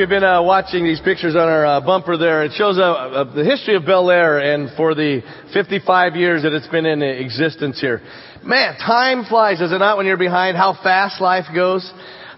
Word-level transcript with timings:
you've 0.00 0.08
been 0.08 0.24
uh, 0.24 0.42
watching 0.42 0.82
these 0.82 1.00
pictures 1.00 1.36
on 1.36 1.46
our 1.46 1.66
uh, 1.66 1.80
bumper 1.82 2.16
there. 2.16 2.42
It 2.42 2.52
shows 2.52 2.78
uh, 2.78 2.80
uh, 2.80 3.34
the 3.34 3.44
history 3.44 3.76
of 3.76 3.84
Bel 3.84 4.10
Air 4.10 4.38
and 4.38 4.74
for 4.74 4.94
the 4.94 5.20
55 5.52 6.16
years 6.16 6.42
that 6.42 6.54
it's 6.54 6.66
been 6.68 6.86
in 6.86 7.02
existence 7.02 7.78
here. 7.78 8.00
Man, 8.42 8.78
time 8.78 9.26
flies, 9.26 9.58
does 9.58 9.72
it 9.72 9.78
not, 9.78 9.98
when 9.98 10.06
you're 10.06 10.16
behind 10.16 10.56
how 10.56 10.72
fast 10.72 11.20
life 11.20 11.44
goes? 11.54 11.84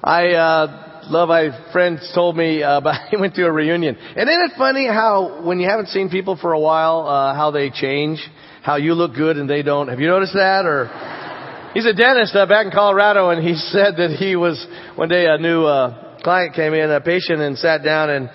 I 0.02 0.32
uh, 0.32 1.04
love 1.06 1.28
my 1.28 1.70
friends 1.72 2.10
told 2.12 2.36
me 2.36 2.64
uh, 2.64 2.78
about 2.82 3.10
he 3.10 3.16
went 3.16 3.36
to 3.36 3.46
a 3.46 3.52
reunion. 3.52 3.96
And 3.96 4.28
isn't 4.28 4.50
it 4.50 4.52
funny 4.58 4.88
how 4.88 5.44
when 5.46 5.60
you 5.60 5.68
haven't 5.68 5.86
seen 5.90 6.10
people 6.10 6.36
for 6.36 6.54
a 6.54 6.60
while, 6.60 7.06
how 7.32 7.52
they 7.52 7.70
change, 7.70 8.18
how 8.62 8.74
you 8.74 8.94
look 8.94 9.14
good 9.14 9.36
and 9.36 9.48
they 9.48 9.62
don't? 9.62 9.86
Have 9.86 10.00
you 10.00 10.08
noticed 10.08 10.34
that? 10.34 10.66
Or 10.66 10.90
he's 11.74 11.86
a 11.86 11.92
dentist 11.92 12.34
uh, 12.34 12.44
back 12.46 12.66
in 12.66 12.72
Colorado, 12.72 13.30
and 13.30 13.40
he 13.40 13.54
said 13.70 13.98
that 13.98 14.16
he 14.18 14.34
was 14.34 14.66
one 14.96 15.08
day 15.08 15.26
a 15.26 15.38
new 15.38 15.64
uh, 15.64 16.01
client 16.22 16.54
came 16.54 16.74
in, 16.74 16.90
a 16.90 17.00
patient, 17.00 17.40
and 17.40 17.58
sat 17.58 17.82
down 17.84 18.10
and 18.10 18.30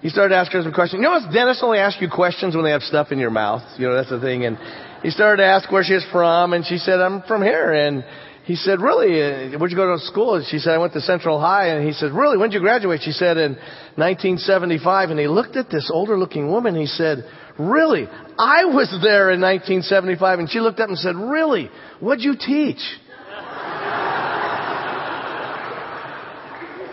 he 0.00 0.08
started 0.08 0.34
asking 0.34 0.58
her 0.58 0.62
some 0.64 0.72
questions. 0.72 1.00
You 1.00 1.08
know, 1.08 1.32
dentists 1.32 1.62
only 1.62 1.78
ask 1.78 2.00
you 2.00 2.08
questions 2.08 2.56
when 2.56 2.64
they 2.64 2.72
have 2.72 2.82
stuff 2.82 3.12
in 3.12 3.18
your 3.18 3.30
mouth. 3.30 3.62
You 3.78 3.88
know, 3.88 3.94
that's 3.94 4.10
the 4.10 4.20
thing. 4.20 4.44
And 4.44 4.58
he 5.02 5.10
started 5.10 5.42
to 5.42 5.46
ask 5.46 5.70
where 5.70 5.84
she 5.84 5.94
is 5.94 6.04
from, 6.10 6.52
and 6.52 6.66
she 6.66 6.78
said, 6.78 7.00
I'm 7.00 7.22
from 7.22 7.42
here. 7.42 7.72
And 7.72 8.04
he 8.44 8.56
said, 8.56 8.80
really? 8.80 9.22
Uh, 9.22 9.58
where'd 9.58 9.70
you 9.70 9.76
go 9.76 9.94
to 9.94 10.02
school? 10.02 10.34
And 10.34 10.44
she 10.46 10.58
said, 10.58 10.74
I 10.74 10.78
went 10.78 10.92
to 10.94 11.00
Central 11.00 11.40
High. 11.40 11.68
And 11.68 11.86
he 11.86 11.92
said, 11.92 12.10
really? 12.10 12.36
When 12.36 12.50
did 12.50 12.56
you 12.56 12.60
graduate? 12.60 13.00
She 13.04 13.12
said, 13.12 13.36
in 13.36 13.52
1975. 13.94 15.10
And 15.10 15.20
he 15.20 15.28
looked 15.28 15.54
at 15.54 15.70
this 15.70 15.88
older 15.92 16.18
looking 16.18 16.50
woman. 16.50 16.74
He 16.74 16.86
said, 16.86 17.24
really? 17.56 18.08
I 18.38 18.64
was 18.64 18.90
there 19.02 19.30
in 19.30 19.40
1975. 19.40 20.38
And 20.40 20.50
she 20.50 20.58
looked 20.58 20.80
up 20.80 20.88
and 20.88 20.98
said, 20.98 21.14
really? 21.14 21.70
What'd 22.00 22.24
you 22.24 22.34
teach? 22.34 22.82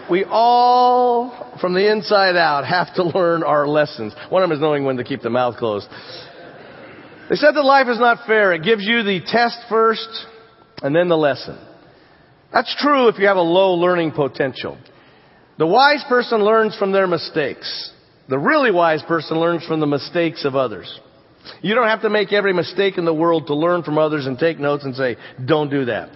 We 0.09 0.25
all, 0.25 1.57
from 1.61 1.73
the 1.73 1.91
inside 1.91 2.35
out, 2.35 2.65
have 2.65 2.93
to 2.95 3.03
learn 3.03 3.43
our 3.43 3.67
lessons. 3.67 4.13
One 4.29 4.43
of 4.43 4.49
them 4.49 4.57
is 4.57 4.61
knowing 4.61 4.83
when 4.85 4.97
to 4.97 5.03
keep 5.03 5.21
the 5.21 5.29
mouth 5.29 5.57
closed. 5.57 5.87
They 7.29 7.35
said 7.35 7.51
that 7.53 7.63
life 7.63 7.87
is 7.87 7.99
not 7.99 8.25
fair. 8.25 8.53
It 8.53 8.63
gives 8.63 8.83
you 8.85 9.03
the 9.03 9.21
test 9.25 9.57
first 9.69 10.09
and 10.81 10.95
then 10.95 11.09
the 11.09 11.17
lesson. 11.17 11.59
That's 12.51 12.75
true 12.79 13.07
if 13.07 13.19
you 13.19 13.27
have 13.27 13.37
a 13.37 13.41
low 13.41 13.75
learning 13.75 14.13
potential. 14.13 14.77
The 15.59 15.67
wise 15.67 16.03
person 16.09 16.43
learns 16.43 16.75
from 16.75 16.91
their 16.91 17.05
mistakes. 17.05 17.91
The 18.29 18.39
really 18.39 18.71
wise 18.71 19.03
person 19.03 19.37
learns 19.37 19.65
from 19.65 19.79
the 19.79 19.85
mistakes 19.85 20.45
of 20.45 20.55
others. 20.55 20.99
You 21.61 21.75
don't 21.75 21.87
have 21.87 22.01
to 22.01 22.09
make 22.09 22.33
every 22.33 22.53
mistake 22.53 22.97
in 22.97 23.05
the 23.05 23.13
world 23.13 23.47
to 23.47 23.55
learn 23.55 23.83
from 23.83 23.97
others 23.97 24.25
and 24.25 24.37
take 24.37 24.59
notes 24.59 24.83
and 24.83 24.95
say, 24.95 25.17
don't 25.43 25.69
do 25.69 25.85
that. 25.85 26.09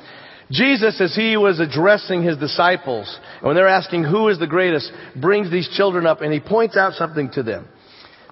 Jesus, 0.53 1.01
as 1.01 1.15
he 1.15 1.35
was 1.35 1.59
addressing 1.59 2.21
his 2.21 2.37
disciples, 2.37 3.19
and 3.37 3.47
when 3.47 3.55
they're 3.55 3.67
asking 3.67 4.03
who 4.03 4.29
is 4.29 4.37
the 4.39 4.47
greatest, 4.47 4.91
brings 5.19 5.51
these 5.51 5.67
children 5.75 6.05
up 6.05 6.21
and 6.21 6.31
he 6.31 6.39
points 6.39 6.77
out 6.77 6.93
something 6.93 7.31
to 7.31 7.43
them. 7.43 7.67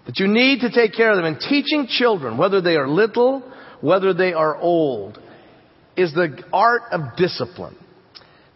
That 0.06 0.20
you 0.20 0.28
need 0.28 0.62
to 0.62 0.72
take 0.72 0.94
care 0.94 1.12
of 1.12 1.18
them. 1.18 1.26
And 1.26 1.40
teaching 1.40 1.88
children, 1.88 2.38
whether 2.38 2.62
they 2.62 2.76
are 2.76 2.88
little, 2.88 3.44
whether 3.82 4.14
they 4.14 4.34
are 4.34 4.56
old, 4.56 5.20
is 5.98 6.14
the 6.14 6.44
art 6.54 6.84
of 6.92 7.18
discipline. 7.18 7.76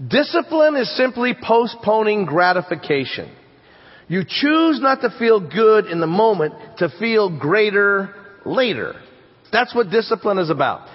Discipline 0.06 0.76
is 0.76 0.96
simply 0.96 1.34
postponing 1.42 2.26
gratification. 2.26 3.34
You 4.08 4.24
choose 4.28 4.80
not 4.80 5.02
to 5.02 5.10
feel 5.18 5.40
good 5.40 5.86
in 5.88 6.00
the 6.00 6.08
moment 6.08 6.54
to 6.78 6.90
feel 7.00 7.40
greater 7.40 8.14
later. 8.46 8.94
That's 9.52 9.74
what 9.74 9.90
discipline 9.90 10.38
is 10.38 10.50
about. 10.50 10.88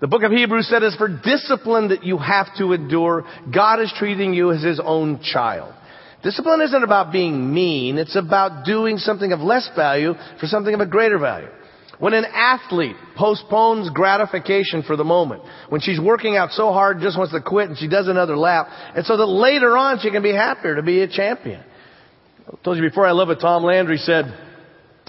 The 0.00 0.06
book 0.06 0.22
of 0.22 0.30
Hebrews 0.30 0.68
said 0.68 0.82
it's 0.82 0.96
for 0.96 1.08
discipline 1.08 1.88
that 1.88 2.04
you 2.04 2.18
have 2.18 2.46
to 2.58 2.72
endure. 2.72 3.24
God 3.52 3.80
is 3.80 3.92
treating 3.96 4.32
you 4.32 4.52
as 4.52 4.62
his 4.62 4.80
own 4.82 5.20
child. 5.22 5.74
Discipline 6.22 6.60
isn't 6.62 6.82
about 6.84 7.12
being 7.12 7.52
mean. 7.52 7.98
It's 7.98 8.16
about 8.16 8.64
doing 8.64 8.98
something 8.98 9.32
of 9.32 9.40
less 9.40 9.68
value 9.74 10.14
for 10.38 10.46
something 10.46 10.72
of 10.72 10.80
a 10.80 10.86
greater 10.86 11.18
value. 11.18 11.48
When 11.98 12.14
an 12.14 12.24
athlete 12.24 12.94
postpones 13.16 13.90
gratification 13.90 14.84
for 14.84 14.94
the 14.96 15.02
moment, 15.02 15.42
when 15.68 15.80
she's 15.80 16.00
working 16.00 16.36
out 16.36 16.52
so 16.52 16.72
hard, 16.72 17.00
just 17.00 17.18
wants 17.18 17.32
to 17.32 17.40
quit 17.40 17.68
and 17.68 17.78
she 17.78 17.88
does 17.88 18.06
another 18.06 18.36
lap, 18.36 18.68
and 18.94 19.04
so 19.04 19.16
that 19.16 19.26
later 19.26 19.76
on 19.76 19.98
she 19.98 20.12
can 20.12 20.22
be 20.22 20.32
happier 20.32 20.76
to 20.76 20.82
be 20.82 21.00
a 21.00 21.08
champion. 21.08 21.60
I 22.46 22.54
told 22.62 22.76
you 22.76 22.84
before 22.84 23.04
I 23.04 23.10
love 23.10 23.28
what 23.28 23.40
Tom 23.40 23.64
Landry 23.64 23.96
said 23.96 24.26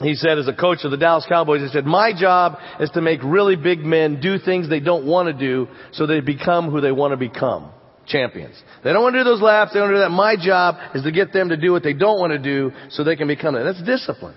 he 0.01 0.15
said 0.15 0.37
as 0.37 0.47
a 0.47 0.53
coach 0.53 0.79
of 0.83 0.91
the 0.91 0.97
Dallas 0.97 1.25
Cowboys, 1.27 1.61
he 1.61 1.67
said, 1.67 1.85
my 1.85 2.13
job 2.17 2.57
is 2.79 2.89
to 2.91 3.01
make 3.01 3.21
really 3.23 3.55
big 3.55 3.79
men 3.79 4.21
do 4.21 4.37
things 4.39 4.69
they 4.69 4.79
don't 4.79 5.05
want 5.05 5.27
to 5.27 5.33
do 5.33 5.67
so 5.91 6.05
they 6.05 6.21
become 6.21 6.71
who 6.71 6.81
they 6.81 6.91
want 6.91 7.11
to 7.11 7.17
become. 7.17 7.71
Champions. 8.07 8.55
They 8.83 8.91
don't 8.91 9.03
want 9.03 9.13
to 9.13 9.19
do 9.19 9.23
those 9.23 9.41
laps. 9.41 9.71
They 9.71 9.79
don't 9.79 9.91
do 9.91 9.99
that. 9.99 10.09
My 10.09 10.35
job 10.35 10.77
is 10.95 11.03
to 11.03 11.11
get 11.11 11.31
them 11.31 11.49
to 11.49 11.57
do 11.57 11.71
what 11.71 11.83
they 11.83 11.93
don't 11.93 12.19
want 12.19 12.31
to 12.31 12.39
do 12.39 12.71
so 12.89 13.03
they 13.03 13.15
can 13.15 13.27
become 13.27 13.53
that. 13.53 13.63
That's 13.63 13.83
discipline. 13.83 14.35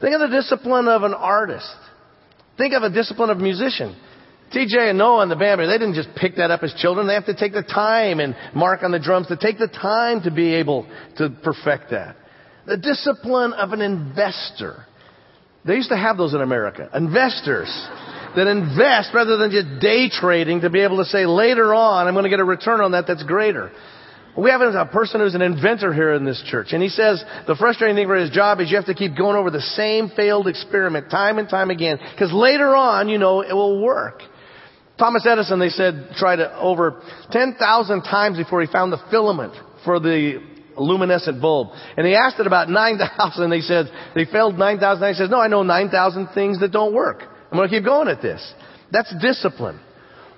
Think 0.00 0.14
of 0.14 0.28
the 0.28 0.36
discipline 0.36 0.88
of 0.88 1.04
an 1.04 1.14
artist. 1.14 1.74
Think 2.58 2.74
of 2.74 2.82
a 2.82 2.90
discipline 2.90 3.30
of 3.30 3.38
a 3.38 3.42
musician. 3.42 3.96
TJ 4.52 4.90
and 4.90 4.98
Noah 4.98 5.22
and 5.22 5.30
the 5.30 5.36
band, 5.36 5.60
they 5.60 5.78
didn't 5.78 5.94
just 5.94 6.10
pick 6.16 6.36
that 6.36 6.50
up 6.50 6.62
as 6.62 6.74
children. 6.74 7.06
They 7.06 7.14
have 7.14 7.26
to 7.26 7.34
take 7.34 7.52
the 7.52 7.62
time 7.62 8.20
and 8.20 8.36
Mark 8.54 8.82
on 8.82 8.92
the 8.92 9.00
drums 9.00 9.28
to 9.28 9.36
take 9.36 9.58
the 9.58 9.68
time 9.68 10.22
to 10.22 10.30
be 10.30 10.54
able 10.54 10.86
to 11.16 11.30
perfect 11.42 11.90
that. 11.90 12.16
The 12.66 12.76
discipline 12.76 13.52
of 13.54 13.72
an 13.72 13.80
investor. 13.80 14.84
They 15.64 15.76
used 15.76 15.88
to 15.88 15.96
have 15.96 16.16
those 16.16 16.34
in 16.34 16.40
America. 16.40 16.90
Investors 16.94 17.68
that 18.36 18.46
invest 18.46 19.10
rather 19.14 19.36
than 19.36 19.50
just 19.50 19.80
day 19.80 20.08
trading 20.10 20.60
to 20.62 20.70
be 20.70 20.80
able 20.80 20.98
to 20.98 21.04
say 21.04 21.24
later 21.24 21.74
on, 21.74 22.06
I'm 22.06 22.14
going 22.14 22.24
to 22.24 22.30
get 22.30 22.40
a 22.40 22.44
return 22.44 22.80
on 22.80 22.92
that 22.92 23.06
that's 23.06 23.22
greater. 23.22 23.70
We 24.36 24.50
have 24.50 24.60
a 24.60 24.86
person 24.86 25.20
who's 25.20 25.36
an 25.36 25.42
inventor 25.42 25.94
here 25.94 26.12
in 26.12 26.24
this 26.24 26.42
church, 26.46 26.72
and 26.72 26.82
he 26.82 26.88
says 26.88 27.24
the 27.46 27.54
frustrating 27.54 27.94
thing 27.94 28.08
for 28.08 28.16
his 28.16 28.30
job 28.30 28.58
is 28.58 28.68
you 28.68 28.76
have 28.76 28.86
to 28.86 28.94
keep 28.94 29.16
going 29.16 29.36
over 29.36 29.50
the 29.50 29.60
same 29.60 30.10
failed 30.10 30.48
experiment 30.48 31.08
time 31.08 31.38
and 31.38 31.48
time 31.48 31.70
again, 31.70 31.98
because 32.12 32.32
later 32.32 32.74
on, 32.74 33.08
you 33.08 33.18
know, 33.18 33.42
it 33.42 33.52
will 33.52 33.80
work. 33.80 34.22
Thomas 34.98 35.24
Edison, 35.24 35.60
they 35.60 35.68
said, 35.68 36.10
tried 36.16 36.40
it 36.40 36.50
over 36.56 37.00
10,000 37.30 38.02
times 38.02 38.36
before 38.36 38.60
he 38.60 38.66
found 38.66 38.92
the 38.92 39.00
filament 39.10 39.54
for 39.84 40.00
the 40.00 40.53
luminescent 40.76 41.40
bulb. 41.40 41.68
And 41.96 42.06
he 42.06 42.14
asked 42.14 42.38
it 42.40 42.46
about 42.46 42.68
9,000. 42.68 43.50
They 43.50 43.60
said, 43.60 43.86
they 44.14 44.24
failed 44.24 44.58
9,000. 44.58 45.08
He 45.08 45.14
says, 45.14 45.30
no, 45.30 45.40
I 45.40 45.48
know 45.48 45.62
9,000 45.62 46.28
things 46.34 46.60
that 46.60 46.72
don't 46.72 46.94
work. 46.94 47.22
I'm 47.50 47.58
going 47.58 47.68
to 47.68 47.74
keep 47.74 47.84
going 47.84 48.08
at 48.08 48.20
this. 48.20 48.54
That's 48.90 49.14
discipline. 49.20 49.80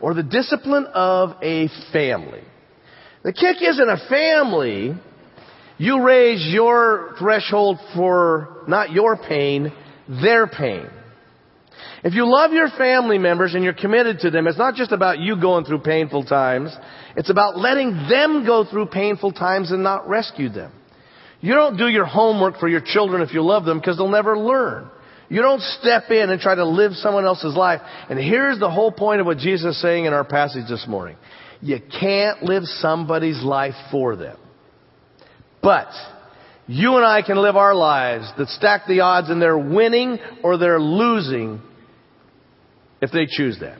Or 0.01 0.15
the 0.15 0.23
discipline 0.23 0.87
of 0.93 1.31
a 1.43 1.69
family. 1.93 2.43
The 3.23 3.33
kick 3.33 3.57
is 3.61 3.81
in 3.81 3.89
a 3.89 4.09
family. 4.09 4.95
You 5.79 6.03
raise 6.05 6.47
your 6.53 7.15
threshold 7.19 7.79
for 7.95 8.65
not 8.69 8.91
your 8.91 9.17
pain, 9.17 9.73
their 10.09 10.47
pain. 10.47 10.89
If 12.05 12.15
you 12.15 12.31
love 12.31 12.53
your 12.53 12.69
family 12.69 13.19
members 13.19 13.55
and 13.55 13.65
you're 13.65 13.73
committed 13.73 14.21
to 14.21 14.31
them, 14.31 14.47
it's 14.47 14.59
not 14.59 14.75
just 14.75 14.93
about 14.93 15.19
you 15.19 15.41
going 15.41 15.65
through 15.65 15.81
painful 15.81 16.25
times. 16.25 16.77
It's 17.17 17.31
about 17.31 17.59
letting 17.59 18.09
them 18.09 18.45
go 18.47 18.65
through 18.65 18.87
painful 18.87 19.33
times 19.33 19.73
and 19.73 19.83
not 19.83 20.09
rescue 20.09 20.49
them. 20.49 20.73
You 21.41 21.55
don't 21.55 21.77
do 21.77 21.89
your 21.89 22.07
homework 22.07 22.59
for 22.59 22.69
your 22.69 22.81
children 22.81 23.23
if 23.23 23.33
you 23.33 23.43
love 23.43 23.65
them 23.65 23.79
because 23.79 23.97
they'll 23.97 24.09
never 24.09 24.39
learn. 24.39 24.91
You 25.29 25.43
don't 25.43 25.61
step 25.61 26.11
in 26.11 26.31
and 26.31 26.41
try 26.41 26.55
to 26.55 26.65
live 26.65 26.93
someone 26.95 27.25
else's 27.25 27.57
life. 27.57 27.81
And 28.09 28.19
here's 28.19 28.59
the 28.59 28.71
whole 28.71 28.93
point 28.93 29.21
of 29.21 29.27
what 29.27 29.39
Jesus 29.39 29.77
is 29.77 29.83
saying 29.83 30.05
in 30.05 30.13
our 30.13 30.25
passage 30.25 30.69
this 30.69 30.87
morning. 30.89 31.17
You 31.61 31.81
can't 32.01 32.43
live 32.43 32.65
somebody's 32.65 33.43
life 33.43 33.75
for 33.91 34.17
them. 34.17 34.37
But 35.63 35.89
you 36.67 36.97
and 36.97 37.05
I 37.05 37.23
can 37.23 37.37
live 37.37 37.57
our 37.57 37.75
lives 37.75 38.31
that 38.39 38.49
stack 38.49 38.83
the 38.89 39.01
odds 39.01 39.31
and 39.31 39.41
they're 39.41 39.59
winning 39.59 40.19
or 40.43 40.59
they're 40.59 40.81
losing 40.81 41.61
if 43.01 43.11
they 43.13 43.27
choose 43.29 43.59
that. 43.61 43.79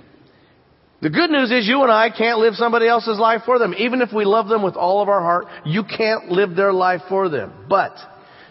The 1.03 1.11
good 1.11 1.31
news 1.31 1.51
is 1.51 1.69
you 1.69 1.83
and 1.83 1.93
I 1.93 2.11
can't 2.11 2.39
live 2.39 2.55
somebody 2.55 2.89
else's 2.89 3.19
life 3.19 3.43
for 3.45 3.59
them. 3.59 3.75
Even 3.79 4.01
if 4.01 4.13
we 4.15 4.25
love 4.25 4.49
them 4.49 4.63
with 4.63 4.77
all 4.77 5.03
of 5.03 5.09
our 5.09 5.21
heart, 5.21 5.47
you 5.65 5.85
can't 5.85 6.31
live 6.31 6.57
their 6.57 6.73
life 6.73 7.03
for 7.09 7.29
them. 7.29 7.67
But 7.69 7.93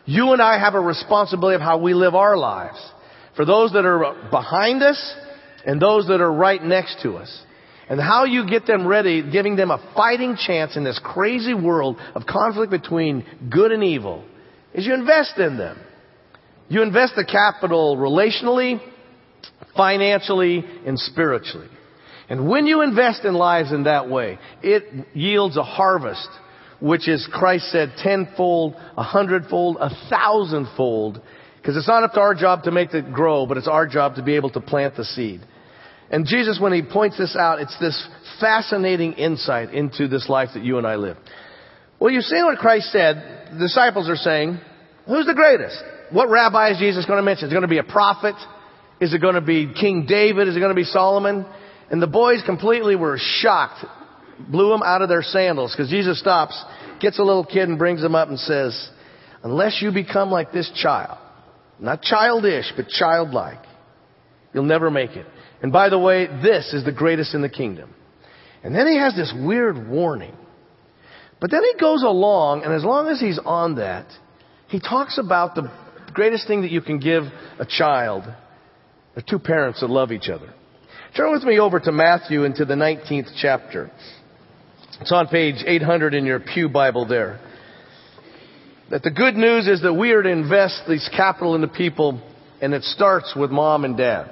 you 0.06 0.32
and 0.32 0.42
I 0.42 0.60
have 0.60 0.76
a 0.76 0.80
responsibility 0.80 1.56
of 1.56 1.62
how 1.62 1.80
we 1.80 1.94
live 1.94 2.14
our 2.14 2.38
lives. 2.38 2.78
For 3.36 3.46
those 3.46 3.72
that 3.74 3.86
are 3.86 4.30
behind 4.30 4.84
us 4.84 5.16
and 5.66 5.82
those 5.82 6.08
that 6.08 6.22
are 6.22 6.32
right 6.32 6.64
next 6.64 7.02
to 7.02 7.16
us. 7.16 7.45
And 7.88 8.00
how 8.00 8.26
you 8.26 8.50
get 8.50 8.66
them 8.66 8.88
ready, 8.88 9.30
giving 9.30 9.56
them 9.56 9.70
a 9.70 9.92
fighting 9.96 10.38
chance 10.38 10.76
in 10.76 10.84
this 10.84 11.00
crazy 11.04 11.54
world 11.54 11.98
of 12.16 12.26
conflict 12.26 12.72
between 12.72 13.26
good 13.52 13.72
and 13.72 13.84
evil, 13.84 14.26
is 14.74 14.86
you 14.86 14.94
invest 14.94 15.38
in 15.38 15.58
them. 15.58 15.78
You 16.68 16.82
invest 16.82 17.14
the 17.16 17.26
capital 17.26 17.96
relationally, 17.96 18.82
financially, 19.78 20.66
and 20.86 20.98
spiritually. 20.98 21.68
And 22.28 22.50
when 22.50 22.66
you 22.66 22.82
invest 22.82 23.24
in 23.24 23.36
lives 23.36 23.72
in 23.72 23.84
that 23.84 24.10
way, 24.10 24.40
it 24.64 25.08
yields 25.14 25.58
a 25.58 25.64
harvest, 25.64 26.28
which 26.80 27.08
is, 27.08 27.28
Christ 27.32 27.72
said, 27.72 27.94
tenfold, 27.98 28.74
a 28.98 29.04
hundredfold, 29.04 29.78
a 29.80 29.92
thousandfold. 30.10 31.22
Because 31.58 31.78
it's 31.78 31.88
not 31.88 32.02
up 32.02 32.14
to 32.14 32.20
our 32.20 32.34
job 32.34 32.64
to 32.64 32.72
make 32.72 32.96
it 32.96 33.14
grow, 33.14 33.46
but 33.46 33.58
it's 33.58 33.68
our 33.68 33.86
job 33.86 34.16
to 34.16 34.24
be 34.24 34.36
able 34.36 34.50
to 34.52 34.60
plant 34.60 34.96
the 34.96 35.06
seed. 35.06 35.42
And 36.10 36.26
Jesus, 36.26 36.60
when 36.60 36.72
he 36.72 36.82
points 36.84 37.18
this 37.18 37.36
out, 37.36 37.60
it's 37.60 37.78
this 37.80 38.08
fascinating 38.40 39.14
insight 39.14 39.74
into 39.74 40.08
this 40.08 40.30
life 40.30 40.50
that 40.54 40.64
you 40.64 40.78
and 40.78 40.86
I 40.86 40.96
live. 40.96 41.18
Well, 42.00 42.14
you 42.14 42.22
see 42.22 42.42
what 42.44 42.58
Christ 42.60 42.92
said. 42.92 43.50
The 43.54 43.60
disciples 43.60 44.10
are 44.10 44.16
saying, 44.16 44.60
who's 45.08 45.26
the 45.26 45.34
greatest? 45.34 45.82
What 46.12 46.30
rabbi 46.30 46.72
is 46.72 46.78
Jesus 46.78 47.06
going 47.06 47.18
to 47.18 47.24
mention? 47.24 47.48
Is 47.48 47.52
it 47.52 47.56
going 47.56 47.64
to 47.64 47.68
be 47.68 47.80
a 47.80 47.84
prophet? 47.84 48.36
Is 49.00 49.14
it 49.14 49.22
going 49.22 49.36
to 49.36 49.42
be 49.42 49.74
King 49.74 50.06
David? 50.08 50.48
Is 50.48 50.56
it 50.56 50.60
going 50.60 50.70
to 50.70 50.76
be 50.76 50.84
Solomon? 50.84 51.46
And 51.90 52.02
the 52.02 52.08
boys 52.08 52.42
completely 52.46 52.96
were 52.96 53.18
shocked, 53.20 53.86
blew 54.50 54.70
them 54.70 54.84
out 54.84 55.02
of 55.02 55.10
their 55.10 55.22
sandals 55.22 55.74
because 55.74 55.90
Jesus 55.90 56.20
stops, 56.20 56.64
gets 57.00 57.20
a 57.20 57.24
little 57.24 57.46
kid 57.46 57.68
and 57.70 57.78
brings 57.78 58.04
him 58.04 58.16
up 58.16 58.30
and 58.30 58.40
says, 58.40 58.90
unless 59.44 59.82
you 59.82 59.92
become 59.92 60.32
like 60.32 60.52
this 60.52 60.72
child, 60.76 61.18
not 61.80 62.02
childish, 62.02 62.72
but 62.76 62.88
childlike, 62.88 63.60
you'll 64.54 64.64
never 64.64 64.90
make 64.90 65.12
it. 65.12 65.26
And 65.66 65.72
by 65.74 65.90
the 65.90 65.98
way, 65.98 66.28
this 66.28 66.76
is 66.76 66.86
the 66.86 66.92
greatest 66.92 67.34
in 67.34 67.42
the 67.42 67.50
kingdom. 67.50 67.92
And 68.64 68.76
then 68.76 68.86
he 68.86 69.00
has 69.00 69.16
this 69.16 69.34
weird 69.36 69.88
warning. 69.90 70.36
But 71.42 71.50
then 71.50 71.64
he 71.64 71.80
goes 71.80 72.04
along, 72.04 72.62
and 72.62 72.72
as 72.72 72.84
long 72.84 73.08
as 73.08 73.20
he's 73.20 73.40
on 73.44 73.78
that, 73.78 74.06
he 74.68 74.80
talks 74.80 75.18
about 75.18 75.56
the 75.56 75.72
greatest 76.14 76.46
thing 76.46 76.62
that 76.62 76.70
you 76.70 76.82
can 76.82 77.00
give 77.00 77.24
a 77.58 77.66
child 77.68 78.26
are 79.16 79.24
two 79.28 79.40
parents 79.40 79.80
that 79.80 79.90
love 79.90 80.12
each 80.12 80.30
other. 80.30 80.54
Turn 81.18 81.32
with 81.32 81.42
me 81.44 81.58
over 81.58 81.80
to 81.80 81.92
Matthew 81.92 82.44
into 82.44 82.64
the 82.64 82.76
19th 82.76 83.32
chapter. 83.42 83.90
It's 85.02 85.12
on 85.12 85.30
page 85.30 85.64
800 85.66 86.14
in 86.14 86.28
your 86.28 86.42
Pew 86.42 86.70
Bible 86.70 87.08
there. 87.08 87.40
That 88.92 89.02
the 89.02 89.10
good 89.10 89.34
news 89.34 89.68
is 89.68 89.82
that 89.82 89.96
we 89.96 90.12
are 90.12 90.22
to 90.22 90.30
invest 90.30 90.84
this 90.88 91.10
capital 91.18 91.56
into 91.56 91.70
people, 91.70 92.22
and 92.62 92.72
it 92.72 92.84
starts 92.84 93.34
with 93.36 93.50
mom 93.50 93.84
and 93.84 93.98
dad. 93.98 94.30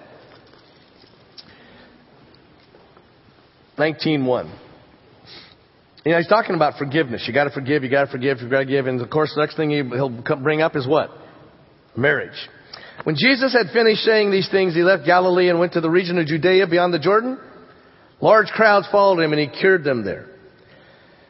19.1. 3.78 4.60
You 6.06 6.12
know, 6.12 6.18
he's 6.18 6.28
talking 6.28 6.56
about 6.56 6.78
forgiveness. 6.78 7.24
You 7.28 7.34
gotta 7.34 7.50
forgive, 7.50 7.84
you 7.84 7.90
gotta 7.90 8.12
forgive, 8.12 8.42
you 8.42 8.50
gotta 8.50 8.66
give. 8.66 8.88
And 8.88 9.00
of 9.02 9.10
course, 9.10 9.32
the 9.36 9.42
next 9.42 9.56
thing 9.56 9.70
he'll 9.70 10.10
bring 10.10 10.62
up 10.62 10.76
is 10.76 10.86
what? 10.86 11.10
Marriage. 11.96 12.50
When 13.04 13.16
Jesus 13.16 13.54
had 13.54 13.72
finished 13.72 14.02
saying 14.02 14.32
these 14.32 14.50
things, 14.50 14.76
he 14.76 14.82
left 14.82 15.06
Galilee 15.06 15.50
and 15.50 15.60
went 15.60 15.74
to 15.74 15.82
the 15.82 15.90
region 15.90 16.18
of 16.20 16.28
Judea 16.28 16.68
beyond 16.68 16.94
the 16.94 17.00
Jordan. 17.00 17.40
Large 18.22 18.48
crowds 18.48 18.88
followed 18.92 19.22
him 19.22 19.34
and 19.34 19.40
he 19.40 19.48
cured 19.48 19.84
them 19.84 20.04
there. 20.04 20.28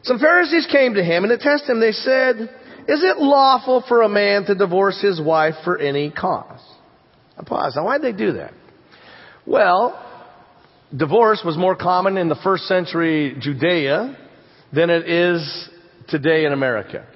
Some 0.04 0.20
Pharisees 0.20 0.68
came 0.72 0.96
to 0.96 1.04
him 1.04 1.24
and 1.24 1.32
to 1.32 1.38
test 1.38 1.70
him, 1.70 1.80
they 1.80 1.92
said, 1.92 2.50
is 2.88 3.02
it 3.04 3.18
lawful 3.18 3.84
for 3.88 4.02
a 4.02 4.10
man 4.10 4.46
to 4.46 4.56
divorce 4.56 5.02
his 5.02 5.22
wife 5.22 5.56
for 5.64 5.78
any 5.78 6.12
cause? 6.12 6.60
I 7.38 7.44
pause. 7.44 7.76
Now 7.76 7.86
why'd 7.86 8.02
they 8.02 8.12
do 8.12 8.34
that? 8.34 8.54
Well, 9.46 9.98
divorce 10.96 11.42
was 11.46 11.58
more 11.58 11.76
common 11.76 12.18
in 12.18 12.30
the 12.30 12.36
first 12.44 12.64
century 12.64 13.36
Judea 13.40 14.18
than 14.74 14.90
it 14.90 15.08
is 15.10 15.70
today 16.08 16.46
in 16.46 16.54
America. 16.54 17.08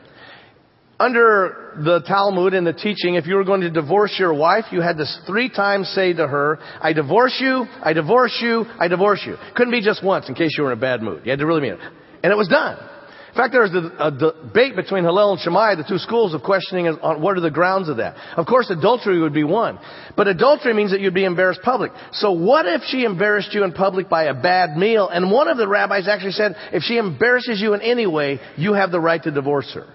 Under 1.00 1.80
the 1.84 2.02
Talmud 2.08 2.56
and 2.56 2.66
the 2.66 2.74
teaching, 2.74 3.16
if 3.16 3.28
you 3.28 3.36
were 3.36 3.44
going 3.44 3.62
to 3.62 3.70
divorce 3.70 4.16
your 4.18 4.34
wife, 4.34 4.66
you 4.72 4.82
had 4.82 4.98
to 4.98 5.06
three 5.28 5.48
times 5.48 5.88
say 5.90 6.12
to 6.14 6.28
her, 6.28 6.58
I 6.82 6.94
divorce 6.94 7.38
you, 7.40 7.66
I 7.84 7.94
divorce 7.94 8.40
you, 8.42 8.66
I 8.80 8.88
divorce 8.88 9.22
you. 9.26 9.36
Couldn't 9.56 9.74
be 9.74 9.82
just 9.82 10.04
once 10.04 10.28
in 10.28 10.34
case 10.34 10.56
you 10.58 10.64
were 10.64 10.72
in 10.72 10.78
a 10.78 10.82
bad 10.82 11.04
mood. 11.04 11.22
You 11.24 11.30
had 11.30 11.40
to 11.40 11.46
really 11.46 11.62
mean 11.62 11.74
it. 11.74 11.80
And 12.24 12.34
it 12.34 12.36
was 12.36 12.48
done. 12.48 12.78
In 13.38 13.44
fact, 13.44 13.54
there 13.54 13.62
was 13.62 13.92
a, 14.00 14.10
debate 14.10 14.76
between 14.76 15.04
Hillel 15.04 15.34
and 15.34 15.40
Shammai, 15.40 15.76
the 15.76 15.84
two 15.84 16.00
schools 16.00 16.34
of 16.34 16.42
questioning 16.42 16.88
on 16.88 17.22
what 17.22 17.38
are 17.38 17.40
the 17.40 17.52
grounds 17.52 17.88
of 17.88 17.98
that. 17.98 18.16
Of 18.36 18.48
course, 18.48 18.72
adultery 18.72 19.22
would 19.22 19.34
be 19.36 19.44
one. 19.44 19.78
But 20.16 20.28
adultery 20.28 20.74
means 20.74 20.90
that 20.90 21.02
you'd 21.02 21.14
be 21.14 21.24
embarrassed 21.24 21.62
public. 21.62 21.92
So 22.14 22.32
what 22.32 22.66
if 22.66 22.82
she 22.88 23.04
embarrassed 23.04 23.54
you 23.54 23.64
in 23.64 23.74
public 23.74 24.10
by 24.10 24.24
a 24.24 24.34
bad 24.34 24.76
meal? 24.76 25.08
And 25.08 25.30
one 25.30 25.50
of 25.50 25.58
the 25.58 25.68
rabbis 25.68 26.08
actually 26.08 26.32
said, 26.32 26.56
if 26.74 26.82
she 26.82 26.98
embarrasses 26.98 27.62
you 27.62 27.76
in 27.76 27.82
any 27.82 28.08
way, 28.08 28.40
you 28.56 28.74
have 28.74 28.90
the 28.90 29.00
right 29.00 29.22
to 29.22 29.30
divorce 29.30 29.72
her. 29.76 29.86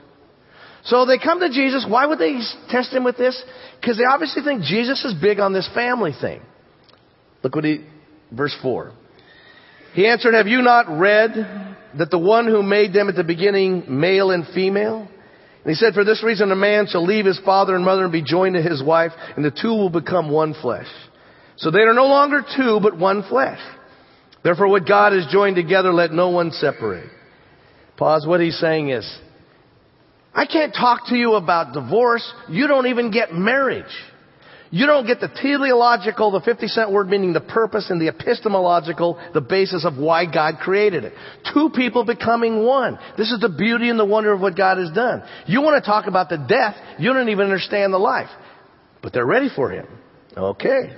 So 0.85 1.05
they 1.05 1.19
come 1.19 1.41
to 1.41 1.49
Jesus. 1.49 1.85
Why 1.89 2.07
would 2.07 2.21
they 2.21 2.39
test 2.69 2.93
him 2.93 3.03
with 3.03 3.17
this? 3.17 3.43
Because 3.81 3.99
they 3.99 4.05
obviously 4.05 4.45
think 4.45 4.63
Jesus 4.63 5.05
is 5.05 5.15
big 5.21 5.41
on 5.41 5.53
this 5.53 5.69
family 5.75 6.13
thing. 6.21 6.43
Look 7.43 7.57
what 7.57 7.65
he, 7.65 7.85
verse 8.31 8.57
4. 8.63 8.93
He 9.95 10.07
answered, 10.07 10.35
Have 10.35 10.47
you 10.47 10.63
not 10.63 10.87
read 10.97 11.72
that 11.99 12.11
the 12.11 12.19
one 12.19 12.47
who 12.47 12.63
made 12.63 12.93
them 12.93 13.09
at 13.09 13.15
the 13.15 13.25
beginning, 13.25 13.85
male 13.89 14.31
and 14.31 14.47
female? 14.55 15.09
And 15.65 15.71
he 15.71 15.75
said, 15.75 15.95
For 15.95 16.05
this 16.05 16.25
reason 16.25 16.51
a 16.51 16.57
man 16.57 16.87
shall 16.89 17.05
leave 17.05 17.25
his 17.25 17.39
father 17.45 17.75
and 17.75 17.85
mother 17.85 18.03
and 18.03 18.13
be 18.13 18.23
joined 18.23 18.55
to 18.55 18.63
his 18.63 18.83
wife, 18.83 19.13
and 19.37 19.45
the 19.45 19.51
two 19.51 19.69
will 19.69 19.91
become 19.91 20.31
one 20.31 20.55
flesh. 20.55 20.89
So 21.57 21.71
they 21.71 21.81
are 21.81 21.95
no 21.95 22.07
longer 22.07 22.43
two, 22.57 22.81
but 22.83 22.99
one 22.99 23.23
flesh. 23.29 23.61
Therefore 24.43 24.69
what 24.69 24.87
God 24.89 25.13
has 25.13 25.27
joined 25.31 25.57
together, 25.57 25.93
let 25.93 26.11
no 26.11 26.31
one 26.31 26.51
separate. 26.51 27.09
Pause. 27.97 28.27
What 28.27 28.41
he's 28.41 28.59
saying 28.59 28.91
is, 28.91 29.09
I 30.35 30.47
can't 30.47 30.75
talk 30.75 31.07
to 31.09 31.17
you 31.17 31.35
about 31.35 31.75
divorce. 31.75 32.29
You 32.49 32.67
don't 32.67 32.87
even 32.87 33.11
get 33.13 33.33
marriage. 33.33 33.85
You 34.75 34.87
don't 34.87 35.07
get 35.07 35.21
the 35.21 35.29
teleological, 35.29 36.31
the 36.31 36.41
50 36.41 36.67
cent 36.67 36.91
word 36.91 37.07
meaning 37.07 37.35
the 37.35 37.43
purpose 37.43 37.91
and 37.91 38.01
the 38.01 38.09
epistemological, 38.09 39.21
the 39.35 39.43
basis 39.43 39.85
of 39.85 39.99
why 39.99 40.25
God 40.25 40.61
created 40.61 41.05
it. 41.05 41.13
Two 41.53 41.69
people 41.77 42.07
becoming 42.07 42.65
one. 42.65 42.99
This 43.19 43.31
is 43.31 43.39
the 43.39 43.51
beauty 43.51 43.91
and 43.91 44.01
the 44.01 44.07
wonder 44.07 44.33
of 44.33 44.41
what 44.41 44.57
God 44.57 44.79
has 44.79 44.91
done. 44.91 45.23
You 45.47 45.61
want 45.61 45.85
to 45.85 45.87
talk 45.87 46.07
about 46.07 46.31
the 46.31 46.39
death, 46.39 46.75
you 46.99 47.13
don't 47.13 47.29
even 47.29 47.45
understand 47.45 47.93
the 47.93 47.99
life. 47.99 48.31
But 49.03 49.13
they're 49.13 49.27
ready 49.27 49.51
for 49.55 49.71
Him. 49.71 49.87
Okay. 50.35 50.97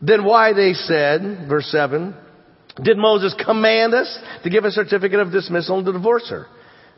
Then 0.00 0.24
why 0.24 0.54
they 0.54 0.72
said, 0.72 1.46
verse 1.50 1.66
7, 1.66 2.14
did 2.82 2.96
Moses 2.96 3.34
command 3.44 3.92
us 3.92 4.18
to 4.42 4.48
give 4.48 4.64
a 4.64 4.70
certificate 4.70 5.20
of 5.20 5.32
dismissal 5.32 5.76
and 5.76 5.86
to 5.86 5.92
divorce 5.92 6.30
her? 6.30 6.46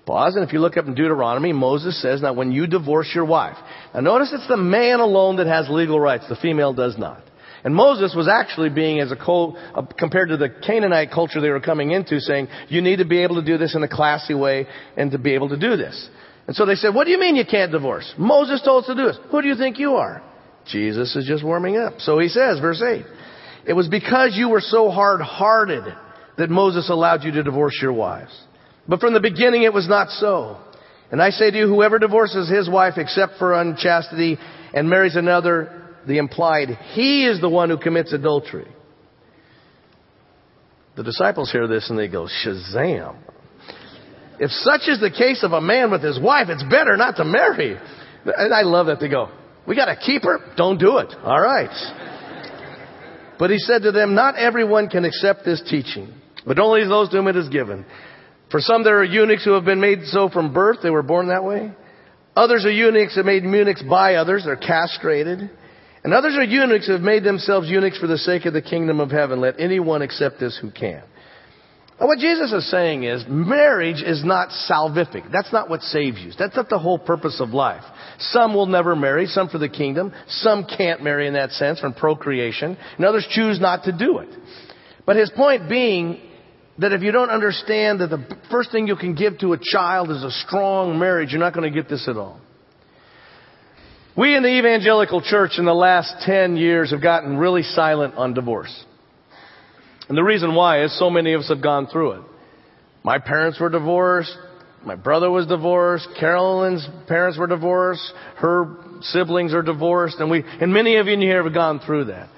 Pause, 0.07 0.37
and 0.37 0.45
if 0.45 0.53
you 0.53 0.61
look 0.61 0.77
up 0.77 0.87
in 0.87 0.95
Deuteronomy, 0.95 1.53
Moses 1.53 2.01
says 2.03 2.21
that 2.21 2.37
when 2.37 2.53
you 2.53 2.67
divorce 2.67 3.11
your 3.15 3.25
wife, 3.25 3.57
now 3.95 4.01
notice 4.01 4.33
it's 4.35 4.49
the 4.49 4.57
man 4.57 5.01
alone 5.01 5.37
that 5.37 5.47
has 5.47 5.69
legal 5.71 5.99
rights, 5.99 6.29
the 6.29 6.37
female 6.37 6.75
does 6.75 6.99
not. 6.99 7.23
And 7.65 7.75
Moses 7.75 8.15
was 8.15 8.29
actually 8.29 8.69
being 8.69 9.01
as 9.01 9.11
a 9.11 9.17
co, 9.17 9.57
uh, 9.57 9.87
compared 9.99 10.29
to 10.29 10.37
the 10.37 10.51
Canaanite 10.51 11.11
culture 11.11 11.41
they 11.41 11.49
were 11.49 11.61
coming 11.61 11.93
into, 11.93 12.21
saying, 12.21 12.49
you 12.69 12.83
need 12.83 12.97
to 12.97 13.07
be 13.07 13.23
able 13.23 13.37
to 13.37 13.45
do 13.45 13.57
this 13.57 13.75
in 13.75 13.83
a 13.83 13.89
classy 13.89 14.35
way 14.35 14.67
and 14.99 15.11
to 15.13 15.19
be 15.19 15.33
able 15.33 15.49
to 15.49 15.59
do 15.59 15.75
this. 15.79 16.09
And 16.47 16.55
so 16.55 16.67
they 16.67 16.75
said, 16.75 16.95
what 16.95 17.05
do 17.05 17.11
you 17.11 17.19
mean 17.19 17.37
you 17.37 17.47
can't 17.51 17.73
divorce? 17.73 18.13
Moses 18.19 18.61
told 18.63 18.85
us 18.85 18.89
to 18.89 18.95
do 18.95 19.07
this. 19.07 19.19
Who 19.31 19.41
do 19.41 19.49
you 19.49 19.57
think 19.57 19.79
you 19.79 19.95
are? 19.95 20.23
Jesus 20.67 21.17
is 21.17 21.27
just 21.27 21.43
warming 21.43 21.79
up. 21.79 21.95
So 22.01 22.19
he 22.19 22.29
says, 22.29 22.61
verse 22.61 22.83
8, 22.83 23.07
it 23.67 23.73
was 23.73 23.89
because 23.89 24.35
you 24.37 24.51
were 24.51 24.61
so 24.61 24.91
hard-hearted 24.91 25.85
that 26.37 26.51
Moses 26.51 26.91
allowed 26.91 27.25
you 27.25 27.33
to 27.33 27.43
divorce 27.43 27.79
your 27.81 27.95
wives. 27.95 28.39
But 28.89 29.01
from 29.01 29.15
the 29.15 29.21
beginning 29.21 29.63
it 29.63 29.73
was 29.73 29.89
not 29.89 30.11
so. 30.11 30.59
And 31.11 31.23
I 31.23 31.31
say 31.31 31.51
to 31.51 31.57
you, 31.57 31.69
whoever 31.69 31.99
divorces 31.99 32.49
his 32.49 32.69
wife 32.69 32.95
except 32.97 33.35
for 33.39 33.55
unchastity 33.55 34.39
and 34.75 34.89
marries 34.89 35.17
another, 35.17 35.83
the 36.07 36.19
implied, 36.19 36.71
he 36.93 37.27
is 37.27 37.41
the 37.41 37.49
one 37.49 37.71
who 37.71 37.79
commits 37.79 38.13
adultery. 38.13 38.69
The 40.97 41.03
disciples 41.03 41.51
hear 41.51 41.67
this 41.67 41.91
and 41.91 41.99
they 41.99 42.09
go, 42.09 42.27
Shazam. 42.27 43.17
If 44.39 44.51
such 44.51 44.83
is 44.89 45.01
the 45.01 45.11
case 45.11 45.43
of 45.45 45.53
a 45.53 45.61
man 45.61 45.91
with 45.91 46.03
his 46.03 46.19
wife, 46.21 46.49
it's 46.49 46.65
better 46.65 46.97
not 46.97 47.17
to 47.17 47.25
marry. 47.25 47.77
And 48.25 48.55
I 48.55 48.63
love 48.63 48.87
that 48.87 49.01
they 49.01 49.09
go, 49.09 49.31
we 49.67 49.77
gotta 49.77 49.97
keep 49.97 50.25
her? 50.25 50.39
Don't 50.57 50.79
do 50.79 50.99
it. 50.99 51.13
Alright. 51.23 51.71
But 53.39 53.51
he 53.51 53.59
said 53.59 53.83
to 53.83 53.93
them, 53.93 54.15
not 54.15 54.37
everyone 54.37 54.89
can 54.89 55.05
accept 55.05 55.45
this 55.45 55.63
teaching, 55.69 56.13
but 56.47 56.59
only 56.59 56.87
those 56.87 57.09
to 57.11 57.17
whom 57.17 57.29
it 57.29 57.37
is 57.37 57.49
given. 57.49 57.85
For 58.55 58.61
some, 58.61 58.85
there 58.85 58.99
are 58.99 59.05
eunuchs 59.05 59.45
who 59.45 59.55
have 59.55 59.65
been 59.65 59.81
made 59.81 60.05
so 60.05 60.29
from 60.29 60.55
birth. 60.55 60.77
They 60.81 60.91
were 60.91 61.03
born 61.03 61.27
that 61.27 61.43
way. 61.43 61.73
Others 62.37 62.65
are 62.65 62.71
eunuchs 62.71 63.17
that 63.17 63.25
made 63.25 63.43
eunuchs 63.43 63.83
by 63.83 64.15
others. 64.15 64.45
They're 64.45 64.55
castrated. 64.55 65.51
And 66.05 66.15
others 66.15 66.37
are 66.37 66.45
eunuchs 66.45 66.87
who 66.87 66.93
have 66.93 67.03
made 67.03 67.25
themselves 67.25 67.69
eunuchs 67.69 67.99
for 67.99 68.07
the 68.07 68.17
sake 68.17 68.45
of 68.45 68.53
the 68.53 68.63
kingdom 68.63 69.01
of 69.01 69.11
heaven. 69.11 69.41
Let 69.41 69.59
anyone 69.59 70.03
accept 70.03 70.39
this 70.39 70.57
who 70.57 70.71
can. 70.71 71.03
Now 72.01 72.07
what 72.07 72.21
Jesus 72.21 72.53
is 72.53 72.71
saying 72.71 73.03
is 73.03 73.25
marriage 73.29 74.01
is 74.01 74.25
not 74.25 74.51
salvific. 74.71 75.33
That's 75.33 75.53
not 75.53 75.69
what 75.69 75.83
saves 75.83 76.21
you. 76.21 76.31
That's 76.39 76.55
not 76.55 76.69
the 76.69 76.79
whole 76.79 77.01
purpose 77.01 77.41
of 77.41 77.49
life. 77.49 77.83
Some 78.21 78.55
will 78.55 78.67
never 78.67 78.95
marry, 78.95 79.27
some 79.27 79.49
for 79.49 79.59
the 79.59 79.69
kingdom. 79.69 80.13
Some 80.29 80.65
can't 80.65 81.03
marry 81.03 81.27
in 81.27 81.35
that 81.35 81.51
sense 81.51 81.81
from 81.81 81.93
procreation. 81.93 82.79
And 82.99 83.05
others 83.05 83.27
choose 83.29 83.59
not 83.59 83.83
to 83.87 83.99
do 83.99 84.19
it. 84.19 84.29
But 85.07 85.17
his 85.17 85.31
point 85.31 85.69
being 85.69 86.21
that 86.79 86.93
if 86.93 87.03
you 87.03 87.13
don't 87.13 87.31
understand 87.31 88.01
that 88.01 88.11
the 88.11 88.25
first 88.51 88.73
thing 88.73 88.87
you 88.87 88.97
can 88.97 89.15
give 89.15 89.39
to 89.39 89.53
a 89.53 89.59
child 89.63 90.11
is 90.11 90.23
a 90.23 90.31
strong 90.31 90.99
marriage, 90.99 91.31
you're 91.31 91.41
not 91.41 91.55
going 91.55 91.71
to 91.71 91.83
get 91.83 91.89
this 91.89 92.09
at 92.09 92.17
all. 92.17 92.41
We 94.17 94.37
in 94.37 94.43
the 94.43 94.59
evangelical 94.59 95.23
church 95.23 95.53
in 95.59 95.65
the 95.65 95.75
last 95.75 96.15
10 96.25 96.57
years 96.57 96.91
have 96.93 97.03
gotten 97.03 97.37
really 97.37 97.63
silent 97.63 98.15
on 98.15 98.35
divorce. 98.35 98.85
And 100.09 100.17
the 100.17 100.23
reason 100.23 100.55
why 100.55 100.85
is 100.85 100.97
so 100.99 101.11
many 101.11 101.33
of 101.33 101.41
us 101.41 101.49
have 101.49 101.63
gone 101.63 101.87
through 101.87 102.13
it. 102.13 102.23
My 103.03 103.19
parents 103.19 103.59
were 103.59 103.71
divorced. 103.71 104.37
My 104.85 104.97
brother 104.97 105.31
was 105.31 105.47
divorced. 105.47 106.09
Carolyn's 106.19 106.87
parents 107.09 107.39
were 107.39 107.47
divorced. 107.47 108.13
Her 108.37 108.77
siblings 109.01 109.55
are 109.55 109.63
divorced. 109.63 110.17
And 110.21 110.31
we, 110.31 110.45
and 110.61 110.73
many 110.73 110.97
of 110.97 111.07
you 111.07 111.15
in 111.15 111.21
here 111.21 111.43
have 111.43 111.55
gone 111.55 111.81
through 111.81 112.07
that. 112.07 112.29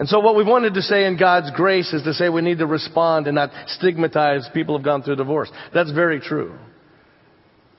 And 0.00 0.08
so 0.08 0.18
what 0.18 0.34
we 0.34 0.44
wanted 0.44 0.72
to 0.74 0.82
say 0.82 1.04
in 1.04 1.18
God's 1.18 1.50
grace 1.50 1.92
is 1.92 2.02
to 2.04 2.14
say 2.14 2.30
we 2.30 2.40
need 2.40 2.60
to 2.60 2.66
respond 2.66 3.26
and 3.26 3.34
not 3.34 3.50
stigmatize 3.66 4.48
people 4.54 4.74
who've 4.74 4.84
gone 4.84 5.02
through 5.02 5.16
divorce. 5.16 5.52
That's 5.74 5.92
very 5.92 6.20
true. 6.20 6.58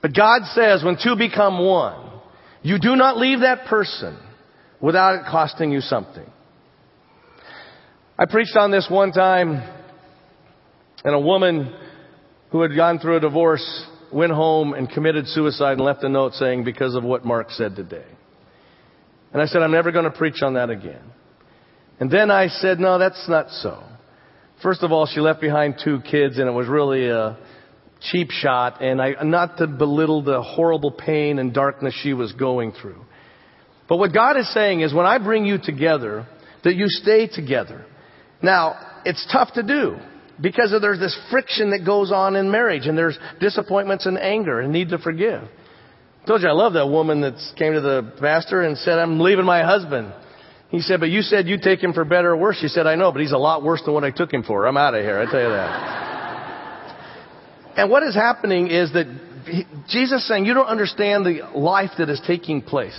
But 0.00 0.14
God 0.14 0.42
says 0.54 0.84
when 0.84 0.98
two 1.02 1.16
become 1.18 1.58
one, 1.58 2.12
you 2.62 2.78
do 2.78 2.94
not 2.94 3.18
leave 3.18 3.40
that 3.40 3.66
person 3.66 4.16
without 4.80 5.16
it 5.16 5.22
costing 5.28 5.72
you 5.72 5.80
something. 5.80 6.24
I 8.16 8.26
preached 8.26 8.56
on 8.56 8.70
this 8.70 8.86
one 8.88 9.10
time 9.10 9.60
and 11.04 11.14
a 11.16 11.20
woman 11.20 11.74
who 12.52 12.62
had 12.62 12.76
gone 12.76 13.00
through 13.00 13.16
a 13.16 13.20
divorce 13.20 13.84
went 14.12 14.30
home 14.30 14.74
and 14.74 14.88
committed 14.88 15.26
suicide 15.26 15.72
and 15.72 15.80
left 15.80 16.04
a 16.04 16.08
note 16.08 16.34
saying 16.34 16.62
because 16.62 16.94
of 16.94 17.02
what 17.02 17.24
Mark 17.24 17.50
said 17.50 17.74
today. 17.74 18.06
And 19.32 19.42
I 19.42 19.46
said, 19.46 19.60
I'm 19.62 19.72
never 19.72 19.90
going 19.90 20.04
to 20.04 20.16
preach 20.16 20.40
on 20.40 20.54
that 20.54 20.70
again. 20.70 21.02
And 22.02 22.10
then 22.10 22.32
I 22.32 22.48
said, 22.48 22.80
no, 22.80 22.98
that's 22.98 23.28
not 23.28 23.48
so. 23.48 23.80
First 24.60 24.82
of 24.82 24.90
all, 24.90 25.06
she 25.06 25.20
left 25.20 25.40
behind 25.40 25.76
two 25.84 26.00
kids 26.00 26.36
and 26.36 26.48
it 26.48 26.50
was 26.50 26.66
really 26.66 27.08
a 27.08 27.38
cheap 28.10 28.32
shot 28.32 28.82
and 28.82 29.00
I, 29.00 29.22
not 29.22 29.58
to 29.58 29.68
belittle 29.68 30.20
the 30.20 30.42
horrible 30.42 30.90
pain 30.90 31.38
and 31.38 31.54
darkness 31.54 31.94
she 32.02 32.12
was 32.12 32.32
going 32.32 32.72
through. 32.72 33.00
But 33.88 33.98
what 33.98 34.12
God 34.12 34.36
is 34.36 34.52
saying 34.52 34.80
is 34.80 34.92
when 34.92 35.06
I 35.06 35.18
bring 35.18 35.46
you 35.46 35.58
together, 35.62 36.26
that 36.64 36.74
you 36.74 36.86
stay 36.88 37.28
together. 37.28 37.86
Now, 38.42 38.74
it's 39.04 39.24
tough 39.30 39.52
to 39.52 39.62
do 39.62 39.96
because 40.40 40.74
there's 40.80 40.98
this 40.98 41.16
friction 41.30 41.70
that 41.70 41.86
goes 41.86 42.10
on 42.10 42.34
in 42.34 42.50
marriage 42.50 42.88
and 42.88 42.98
there's 42.98 43.16
disappointments 43.38 44.06
and 44.06 44.18
anger 44.18 44.58
and 44.58 44.72
need 44.72 44.88
to 44.88 44.98
forgive. 44.98 45.42
I 45.44 46.26
told 46.26 46.42
you 46.42 46.48
I 46.48 46.52
love 46.52 46.72
that 46.72 46.88
woman 46.88 47.20
that 47.20 47.34
came 47.56 47.74
to 47.74 47.80
the 47.80 48.12
pastor 48.18 48.62
and 48.62 48.76
said, 48.76 48.98
I'm 48.98 49.20
leaving 49.20 49.44
my 49.44 49.62
husband. 49.62 50.12
He 50.72 50.80
said, 50.80 51.00
but 51.00 51.10
you 51.10 51.20
said 51.20 51.46
you'd 51.46 51.60
take 51.60 51.80
him 51.80 51.92
for 51.92 52.02
better 52.04 52.30
or 52.30 52.36
worse. 52.38 52.56
She 52.58 52.68
said, 52.68 52.86
I 52.86 52.94
know, 52.94 53.12
but 53.12 53.20
he's 53.20 53.32
a 53.32 53.38
lot 53.38 53.62
worse 53.62 53.82
than 53.84 53.92
what 53.92 54.04
I 54.04 54.10
took 54.10 54.32
him 54.32 54.42
for. 54.42 54.66
I'm 54.66 54.78
out 54.78 54.94
of 54.94 55.04
here. 55.04 55.20
I 55.20 55.30
tell 55.30 55.42
you 55.42 55.50
that. 55.50 55.76
and 57.76 57.90
what 57.90 58.02
is 58.02 58.14
happening 58.14 58.68
is 58.68 58.90
that 58.94 59.04
Jesus 59.90 60.26
saying, 60.26 60.46
you 60.46 60.54
don't 60.54 60.66
understand 60.66 61.26
the 61.26 61.42
life 61.54 61.90
that 61.98 62.08
is 62.08 62.22
taking 62.26 62.62
place. 62.62 62.98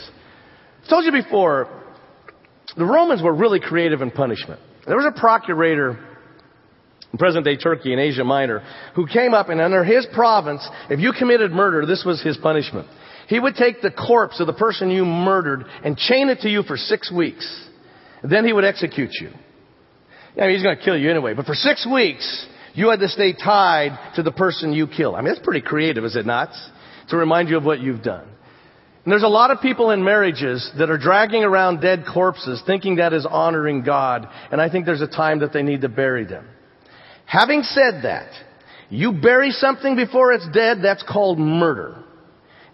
I 0.85 0.89
told 0.89 1.03
you 1.03 1.11
before, 1.11 1.67
the 2.77 2.85
Romans 2.85 3.23
were 3.23 3.33
really 3.33 3.59
creative 3.59 4.03
in 4.03 4.11
punishment. 4.11 4.61
There 4.85 4.95
was 4.95 5.11
a 5.11 5.19
procurator 5.19 5.97
in 7.11 7.17
present 7.17 7.43
day 7.43 7.57
Turkey 7.57 7.91
in 7.91 7.97
Asia 7.97 8.23
Minor 8.23 8.63
who 8.95 9.07
came 9.07 9.33
up 9.33 9.49
and 9.49 9.59
under 9.59 9.83
his 9.83 10.05
province, 10.13 10.67
if 10.91 10.99
you 10.99 11.11
committed 11.11 11.51
murder, 11.51 11.87
this 11.87 12.03
was 12.05 12.21
his 12.21 12.37
punishment. 12.37 12.87
He 13.27 13.39
would 13.39 13.55
take 13.55 13.81
the 13.81 13.91
corpse 13.91 14.39
of 14.39 14.47
the 14.47 14.53
person 14.53 14.89
you 14.89 15.05
murdered 15.05 15.65
and 15.83 15.97
chain 15.97 16.29
it 16.29 16.39
to 16.41 16.49
you 16.49 16.63
for 16.63 16.77
six 16.77 17.11
weeks. 17.11 17.69
Then 18.23 18.45
he 18.45 18.53
would 18.53 18.65
execute 18.65 19.11
you. 19.19 19.29
I 20.35 20.47
mean, 20.47 20.55
he's 20.55 20.63
going 20.63 20.77
to 20.77 20.83
kill 20.83 20.97
you 20.97 21.09
anyway, 21.09 21.33
but 21.33 21.45
for 21.45 21.53
six 21.53 21.87
weeks, 21.91 22.47
you 22.73 22.89
had 22.89 22.99
to 23.01 23.07
stay 23.07 23.33
tied 23.33 24.15
to 24.15 24.23
the 24.23 24.31
person 24.31 24.73
you 24.73 24.87
killed. 24.87 25.15
I 25.15 25.21
mean, 25.21 25.33
that's 25.33 25.45
pretty 25.45 25.61
creative, 25.61 26.03
is 26.05 26.15
it 26.15 26.25
not? 26.25 26.49
To 27.09 27.17
remind 27.17 27.49
you 27.49 27.57
of 27.57 27.63
what 27.63 27.81
you've 27.81 28.01
done. 28.01 28.27
And 29.03 29.11
there's 29.11 29.23
a 29.23 29.27
lot 29.27 29.51
of 29.51 29.61
people 29.61 29.91
in 29.91 30.03
marriages 30.03 30.71
that 30.79 30.89
are 30.89 30.97
dragging 30.97 31.43
around 31.43 31.81
dead 31.81 32.05
corpses 32.11 32.63
thinking 32.65 32.95
that 32.95 33.13
is 33.13 33.27
honoring 33.29 33.83
God, 33.83 34.27
and 34.51 34.61
I 34.61 34.69
think 34.69 34.85
there's 34.85 35.01
a 35.01 35.07
time 35.07 35.39
that 35.39 35.51
they 35.51 35.61
need 35.61 35.81
to 35.81 35.89
bury 35.89 36.25
them. 36.25 36.47
Having 37.25 37.63
said 37.63 38.03
that, 38.03 38.31
you 38.89 39.11
bury 39.11 39.51
something 39.51 39.95
before 39.95 40.31
it's 40.31 40.47
dead, 40.53 40.79
that's 40.81 41.03
called 41.03 41.37
murder. 41.37 42.01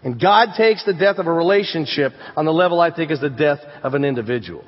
And 0.02 0.20
God 0.20 0.50
takes 0.56 0.84
the 0.84 0.94
death 0.94 1.18
of 1.18 1.26
a 1.26 1.32
relationship 1.32 2.12
on 2.36 2.44
the 2.44 2.52
level 2.52 2.80
I 2.80 2.94
think 2.94 3.10
is 3.10 3.20
the 3.20 3.30
death 3.30 3.58
of 3.82 3.94
an 3.94 4.04
individual. 4.04 4.64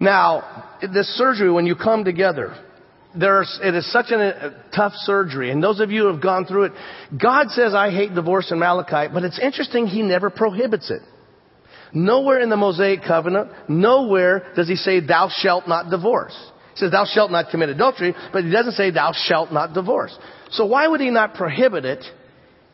Now, 0.00 0.70
this 0.80 1.06
surgery, 1.16 1.50
when 1.50 1.66
you 1.66 1.74
come 1.74 2.04
together, 2.04 2.54
there's, 3.14 3.58
it 3.62 3.74
is 3.74 3.90
such 3.92 4.10
a 4.10 4.62
tough 4.74 4.92
surgery. 4.94 5.50
And 5.50 5.62
those 5.62 5.80
of 5.80 5.90
you 5.90 6.02
who 6.02 6.12
have 6.12 6.22
gone 6.22 6.46
through 6.46 6.64
it, 6.64 6.72
God 7.20 7.50
says, 7.50 7.74
I 7.74 7.90
hate 7.90 8.14
divorce 8.14 8.50
in 8.50 8.58
Malachi, 8.58 9.12
but 9.12 9.24
it's 9.24 9.38
interesting, 9.38 9.86
He 9.86 10.02
never 10.02 10.30
prohibits 10.30 10.90
it. 10.90 11.02
Nowhere 11.92 12.40
in 12.40 12.50
the 12.50 12.56
Mosaic 12.56 13.00
covenant, 13.06 13.50
nowhere 13.68 14.52
does 14.54 14.68
He 14.68 14.76
say, 14.76 15.00
thou 15.00 15.30
shalt 15.30 15.66
not 15.66 15.90
divorce. 15.90 16.36
He 16.74 16.80
says, 16.80 16.90
thou 16.90 17.06
shalt 17.06 17.30
not 17.30 17.50
commit 17.50 17.70
adultery, 17.70 18.14
but 18.32 18.44
He 18.44 18.50
doesn't 18.50 18.72
say, 18.72 18.90
thou 18.90 19.12
shalt 19.14 19.52
not 19.52 19.72
divorce. 19.72 20.16
So 20.50 20.66
why 20.66 20.86
would 20.86 21.00
He 21.00 21.10
not 21.10 21.34
prohibit 21.34 21.84
it 21.84 22.04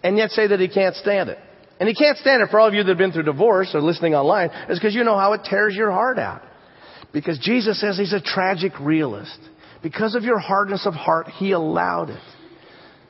and 0.02 0.16
yet 0.16 0.30
say 0.30 0.47
that 0.47 0.61
He 0.61 0.68
can't 0.68 0.97
stand 0.97 1.30
it? 1.30 1.38
And 1.80 1.88
He 1.88 1.94
can't 1.94 2.18
stand 2.18 2.42
it 2.42 2.50
for 2.50 2.61
all 2.61 2.68
of 2.68 2.75
you 2.75 2.82
that 2.82 2.88
have 2.88 2.99
been 2.99 3.12
through 3.12 3.25
divorce 3.25 3.71
or 3.75 3.80
listening 3.80 4.14
online, 4.14 4.50
is 4.68 4.78
because 4.78 4.94
you 4.94 5.04
know 5.04 5.18
how 5.18 5.32
it 5.32 5.42
tears 5.49 5.75
your 5.75 5.90
heart 5.90 6.18
out. 6.18 6.42
Because 7.12 7.38
Jesus 7.38 7.80
says 7.80 7.99
He's 7.99 8.12
a 8.12 8.21
tragic 8.21 8.73
realist. 8.80 9.38
Because 9.82 10.14
of 10.14 10.23
your 10.23 10.38
hardness 10.38 10.87
of 10.87 10.94
heart, 10.94 11.28
He 11.28 11.52
allowed 11.52 12.11
it. 12.11 12.23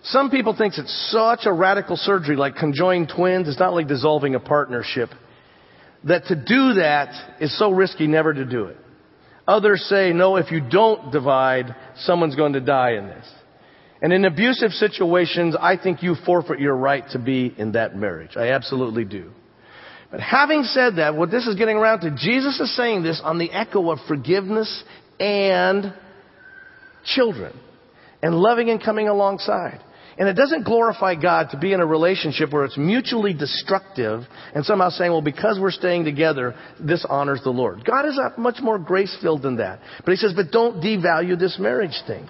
Some 0.04 0.30
people 0.30 0.56
think 0.56 0.74
it's 0.78 1.10
such 1.12 1.46
a 1.46 1.52
radical 1.52 1.96
surgery 1.96 2.34
like 2.34 2.56
conjoined 2.56 3.12
twins. 3.14 3.48
It's 3.48 3.58
not 3.58 3.72
like 3.72 3.86
dissolving 3.86 4.34
a 4.34 4.40
partnership. 4.40 5.10
That 6.04 6.24
to 6.26 6.34
do 6.34 6.74
that 6.80 7.40
is 7.40 7.56
so 7.56 7.70
risky 7.70 8.08
never 8.08 8.34
to 8.34 8.44
do 8.44 8.64
it. 8.64 8.76
Others 9.46 9.82
say, 9.88 10.12
no, 10.12 10.36
if 10.36 10.50
you 10.50 10.60
don't 10.60 11.12
divide, 11.12 11.74
someone's 11.98 12.34
going 12.34 12.54
to 12.54 12.60
die 12.60 12.92
in 12.92 13.06
this. 13.06 13.26
And 14.02 14.12
in 14.12 14.24
abusive 14.24 14.72
situations, 14.72 15.56
I 15.58 15.76
think 15.76 16.02
you 16.02 16.16
forfeit 16.26 16.58
your 16.58 16.76
right 16.76 17.04
to 17.10 17.20
be 17.20 17.54
in 17.56 17.72
that 17.72 17.96
marriage. 17.96 18.36
I 18.36 18.50
absolutely 18.50 19.04
do. 19.04 19.30
But 20.10 20.20
having 20.20 20.64
said 20.64 20.96
that, 20.96 21.14
what 21.14 21.30
this 21.30 21.46
is 21.46 21.54
getting 21.54 21.76
around 21.76 22.00
to, 22.00 22.10
Jesus 22.10 22.58
is 22.60 22.76
saying 22.76 23.04
this 23.04 23.20
on 23.24 23.38
the 23.38 23.50
echo 23.50 23.90
of 23.92 24.00
forgiveness 24.08 24.82
and 25.20 25.94
children 27.04 27.58
and 28.22 28.34
loving 28.34 28.70
and 28.70 28.82
coming 28.82 29.06
alongside. 29.06 29.80
And 30.18 30.28
it 30.28 30.34
doesn't 30.34 30.64
glorify 30.64 31.14
God 31.14 31.50
to 31.52 31.58
be 31.58 31.72
in 31.72 31.80
a 31.80 31.86
relationship 31.86 32.52
where 32.52 32.64
it's 32.64 32.76
mutually 32.76 33.32
destructive 33.32 34.22
and 34.54 34.64
somehow 34.64 34.90
saying, 34.90 35.10
well, 35.10 35.22
because 35.22 35.58
we're 35.60 35.70
staying 35.70 36.04
together, 36.04 36.54
this 36.78 37.06
honors 37.08 37.40
the 37.42 37.50
Lord. 37.50 37.84
God 37.84 38.06
is 38.06 38.20
much 38.36 38.56
more 38.60 38.78
grace 38.78 39.16
filled 39.22 39.42
than 39.42 39.56
that. 39.56 39.80
But 40.04 40.10
He 40.10 40.16
says, 40.16 40.34
but 40.34 40.50
don't 40.50 40.82
devalue 40.82 41.38
this 41.38 41.56
marriage 41.58 41.98
thing. 42.06 42.28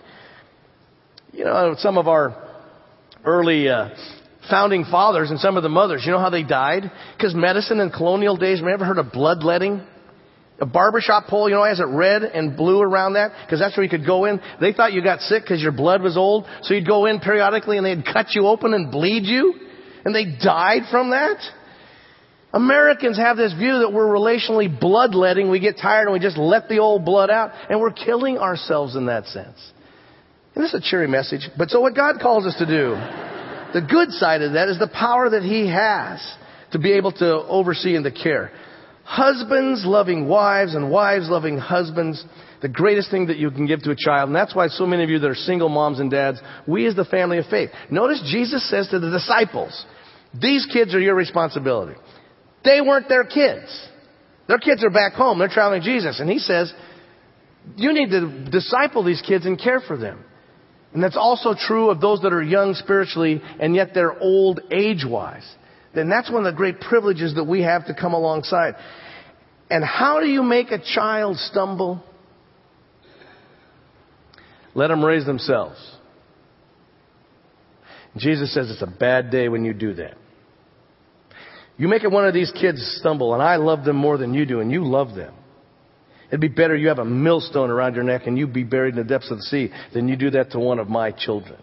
You 1.32 1.44
know, 1.44 1.74
some 1.78 1.96
of 1.96 2.08
our 2.08 2.36
early 3.24 3.68
uh, 3.68 3.88
founding 4.50 4.84
fathers 4.84 5.30
and 5.30 5.40
some 5.40 5.56
of 5.56 5.62
the 5.62 5.70
mothers, 5.70 6.02
you 6.04 6.12
know 6.12 6.18
how 6.18 6.28
they 6.28 6.42
died? 6.42 6.90
Because 7.16 7.34
medicine 7.34 7.80
in 7.80 7.90
colonial 7.90 8.36
days, 8.36 8.58
have 8.58 8.68
you 8.68 8.74
ever 8.74 8.84
heard 8.84 8.98
of 8.98 9.12
bloodletting? 9.12 9.82
A 10.60 10.66
barbershop 10.66 11.26
pole, 11.28 11.48
you 11.48 11.54
know, 11.54 11.64
has 11.64 11.80
it 11.80 11.86
red 11.86 12.22
and 12.22 12.56
blue 12.56 12.80
around 12.80 13.14
that 13.14 13.32
because 13.44 13.58
that's 13.58 13.76
where 13.76 13.82
you 13.82 13.90
could 13.90 14.06
go 14.06 14.26
in. 14.26 14.40
They 14.60 14.74
thought 14.74 14.92
you 14.92 15.02
got 15.02 15.20
sick 15.20 15.42
because 15.42 15.62
your 15.62 15.72
blood 15.72 16.02
was 16.02 16.16
old, 16.16 16.46
so 16.62 16.74
you'd 16.74 16.86
go 16.86 17.06
in 17.06 17.18
periodically 17.18 17.78
and 17.78 17.86
they'd 17.86 18.04
cut 18.04 18.26
you 18.34 18.46
open 18.46 18.74
and 18.74 18.92
bleed 18.92 19.24
you, 19.24 19.54
and 20.04 20.14
they 20.14 20.24
died 20.24 20.82
from 20.90 21.10
that. 21.10 21.38
Americans 22.52 23.16
have 23.16 23.38
this 23.38 23.54
view 23.54 23.78
that 23.78 23.92
we're 23.92 24.06
relationally 24.06 24.68
bloodletting. 24.78 25.50
We 25.50 25.58
get 25.58 25.78
tired 25.78 26.04
and 26.04 26.12
we 26.12 26.20
just 26.20 26.36
let 26.36 26.68
the 26.68 26.78
old 26.78 27.06
blood 27.06 27.30
out, 27.30 27.52
and 27.70 27.80
we're 27.80 27.92
killing 27.92 28.36
ourselves 28.36 28.94
in 28.94 29.06
that 29.06 29.26
sense. 29.26 29.58
And 30.54 30.62
this 30.62 30.74
is 30.74 30.84
a 30.86 30.90
cheery 30.90 31.08
message, 31.08 31.48
but 31.56 31.70
so 31.70 31.80
what 31.80 31.94
God 31.94 32.16
calls 32.20 32.46
us 32.46 32.56
to 32.58 32.66
do, 32.66 32.90
the 33.72 33.86
good 33.88 34.10
side 34.10 34.42
of 34.42 34.52
that 34.52 34.68
is 34.68 34.78
the 34.78 34.88
power 34.88 35.30
that 35.30 35.42
He 35.42 35.66
has 35.68 36.20
to 36.72 36.78
be 36.78 36.92
able 36.92 37.12
to 37.12 37.34
oversee 37.46 37.96
and 37.96 38.04
to 38.04 38.10
care. 38.10 38.50
Husbands 39.04 39.82
loving 39.84 40.28
wives 40.28 40.74
and 40.74 40.90
wives 40.90 41.28
loving 41.28 41.58
husbands, 41.58 42.24
the 42.60 42.68
greatest 42.68 43.10
thing 43.10 43.26
that 43.26 43.38
you 43.38 43.50
can 43.50 43.66
give 43.66 43.82
to 43.82 43.90
a 43.90 43.96
child. 43.96 44.28
And 44.28 44.36
that's 44.36 44.54
why 44.54 44.68
so 44.68 44.86
many 44.86 45.02
of 45.04 45.10
you 45.10 45.18
that 45.18 45.28
are 45.28 45.34
single 45.34 45.68
moms 45.68 46.00
and 46.00 46.10
dads, 46.10 46.40
we 46.66 46.86
as 46.86 46.94
the 46.94 47.04
family 47.04 47.38
of 47.38 47.46
faith. 47.46 47.70
Notice 47.90 48.22
Jesus 48.30 48.68
says 48.70 48.88
to 48.88 48.98
the 48.98 49.10
disciples, 49.10 49.86
these 50.38 50.66
kids 50.72 50.94
are 50.94 51.00
your 51.00 51.14
responsibility. 51.14 51.98
They 52.64 52.80
weren't 52.80 53.08
their 53.08 53.24
kids. 53.24 53.88
Their 54.48 54.58
kids 54.58 54.84
are 54.84 54.90
back 54.90 55.14
home. 55.14 55.38
They're 55.38 55.48
traveling 55.48 55.82
Jesus. 55.82 56.20
And 56.20 56.30
he 56.30 56.38
says, 56.38 56.72
you 57.76 57.92
need 57.92 58.10
to 58.10 58.50
disciple 58.50 59.02
these 59.02 59.22
kids 59.26 59.46
and 59.46 59.58
care 59.58 59.80
for 59.80 59.96
them. 59.96 60.24
And 60.92 61.02
that's 61.02 61.16
also 61.16 61.54
true 61.54 61.90
of 61.90 62.00
those 62.00 62.20
that 62.20 62.32
are 62.32 62.42
young 62.42 62.74
spiritually 62.74 63.40
and 63.60 63.74
yet 63.74 63.90
they're 63.94 64.18
old 64.20 64.60
age 64.70 65.04
wise 65.06 65.48
then 65.94 66.08
that's 66.08 66.30
one 66.30 66.46
of 66.46 66.52
the 66.52 66.56
great 66.56 66.80
privileges 66.80 67.34
that 67.34 67.44
we 67.44 67.62
have 67.62 67.86
to 67.86 67.94
come 67.94 68.14
alongside. 68.14 68.74
And 69.70 69.84
how 69.84 70.20
do 70.20 70.26
you 70.26 70.42
make 70.42 70.70
a 70.70 70.78
child 70.78 71.36
stumble? 71.36 72.02
Let 74.74 74.88
them 74.88 75.04
raise 75.04 75.26
themselves. 75.26 75.78
Jesus 78.16 78.52
says 78.54 78.70
it's 78.70 78.82
a 78.82 78.86
bad 78.86 79.30
day 79.30 79.48
when 79.48 79.64
you 79.64 79.74
do 79.74 79.94
that. 79.94 80.16
You 81.76 81.88
make 81.88 82.02
one 82.04 82.26
of 82.26 82.34
these 82.34 82.52
kids 82.52 82.96
stumble, 83.00 83.34
and 83.34 83.42
I 83.42 83.56
love 83.56 83.84
them 83.84 83.96
more 83.96 84.18
than 84.18 84.34
you 84.34 84.46
do, 84.46 84.60
and 84.60 84.70
you 84.70 84.84
love 84.84 85.14
them. 85.14 85.34
It'd 86.32 86.40
be 86.40 86.48
better 86.48 86.74
you 86.74 86.88
have 86.88 86.98
a 86.98 87.04
millstone 87.04 87.68
around 87.68 87.94
your 87.94 88.04
neck 88.04 88.22
and 88.26 88.38
you 88.38 88.46
be 88.46 88.64
buried 88.64 88.94
in 88.94 88.96
the 88.96 89.04
depths 89.04 89.30
of 89.30 89.36
the 89.36 89.42
sea 89.42 89.70
than 89.92 90.08
you 90.08 90.16
do 90.16 90.30
that 90.30 90.52
to 90.52 90.58
one 90.58 90.78
of 90.78 90.88
my 90.88 91.10
children. 91.10 91.60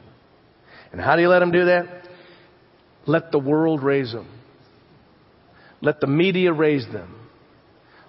And 0.92 1.02
how 1.02 1.16
do 1.16 1.24
you 1.24 1.28
let 1.28 1.40
them 1.40 1.52
do 1.52 1.66
that? 1.66 2.08
Let 3.08 3.32
the 3.32 3.40
world 3.40 3.82
raise 3.82 4.12
them. 4.12 4.30
Let 5.82 6.00
the 6.00 6.06
media 6.06 6.54
raise 6.54 6.86
them. 6.86 7.16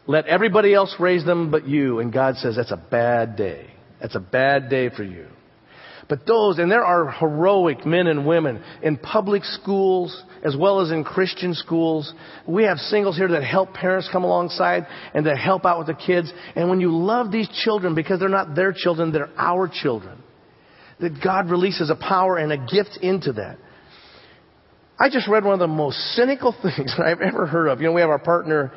Let 0.07 0.27
everybody 0.27 0.75
else 0.75 0.95
raise 1.01 1.25
them 1.25 1.51
but 1.51 1.67
you. 1.67 1.99
And 1.99 2.13
God 2.13 2.37
says 2.37 2.57
that's 2.57 2.73
a 2.73 2.77
bad 2.91 3.37
day. 3.37 3.71
That's 3.99 4.15
a 4.15 4.21
bad 4.21 4.69
day 4.69 4.91
for 4.91 5.03
you. 5.03 5.29
But 6.11 6.27
those, 6.27 6.59
and 6.59 6.69
there 6.69 6.85
are 6.85 7.09
heroic 7.09 7.87
men 7.87 8.09
and 8.09 8.27
women 8.27 8.61
in 8.83 8.97
public 8.97 9.45
schools 9.45 10.25
as 10.45 10.57
well 10.57 10.81
as 10.81 10.91
in 10.91 11.05
Christian 11.05 11.55
schools. 11.55 12.13
We 12.49 12.65
have 12.65 12.79
singles 12.79 13.17
here 13.17 13.29
that 13.29 13.45
help 13.45 13.75
parents 13.75 14.09
come 14.11 14.25
alongside 14.25 14.89
and 15.15 15.25
that 15.27 15.39
help 15.39 15.65
out 15.65 15.79
with 15.79 15.87
the 15.87 15.95
kids. 15.95 16.33
And 16.57 16.69
when 16.69 16.81
you 16.81 16.91
love 16.91 17.31
these 17.31 17.49
children 17.63 17.95
because 17.95 18.19
they're 18.19 18.29
not 18.29 18.57
their 18.57 18.75
children, 18.77 19.13
they're 19.13 19.31
our 19.39 19.71
children, 19.73 20.19
that 20.99 21.23
God 21.23 21.49
releases 21.49 21.91
a 21.91 21.97
power 21.97 22.39
and 22.39 22.51
a 22.51 22.59
gift 22.59 22.99
into 23.01 23.35
that. 23.35 23.59
I 24.99 25.11
just 25.11 25.29
read 25.29 25.45
one 25.45 25.55
of 25.55 25.61
the 25.61 25.69
most 25.69 25.97
cynical 26.17 26.53
things 26.63 26.93
I've 26.99 27.21
ever 27.21 27.47
heard 27.47 27.69
of. 27.69 27.81
You 27.81 27.87
know, 27.87 27.93
we 27.93 28.01
have 28.01 28.11
our 28.11 28.19
partner, 28.19 28.73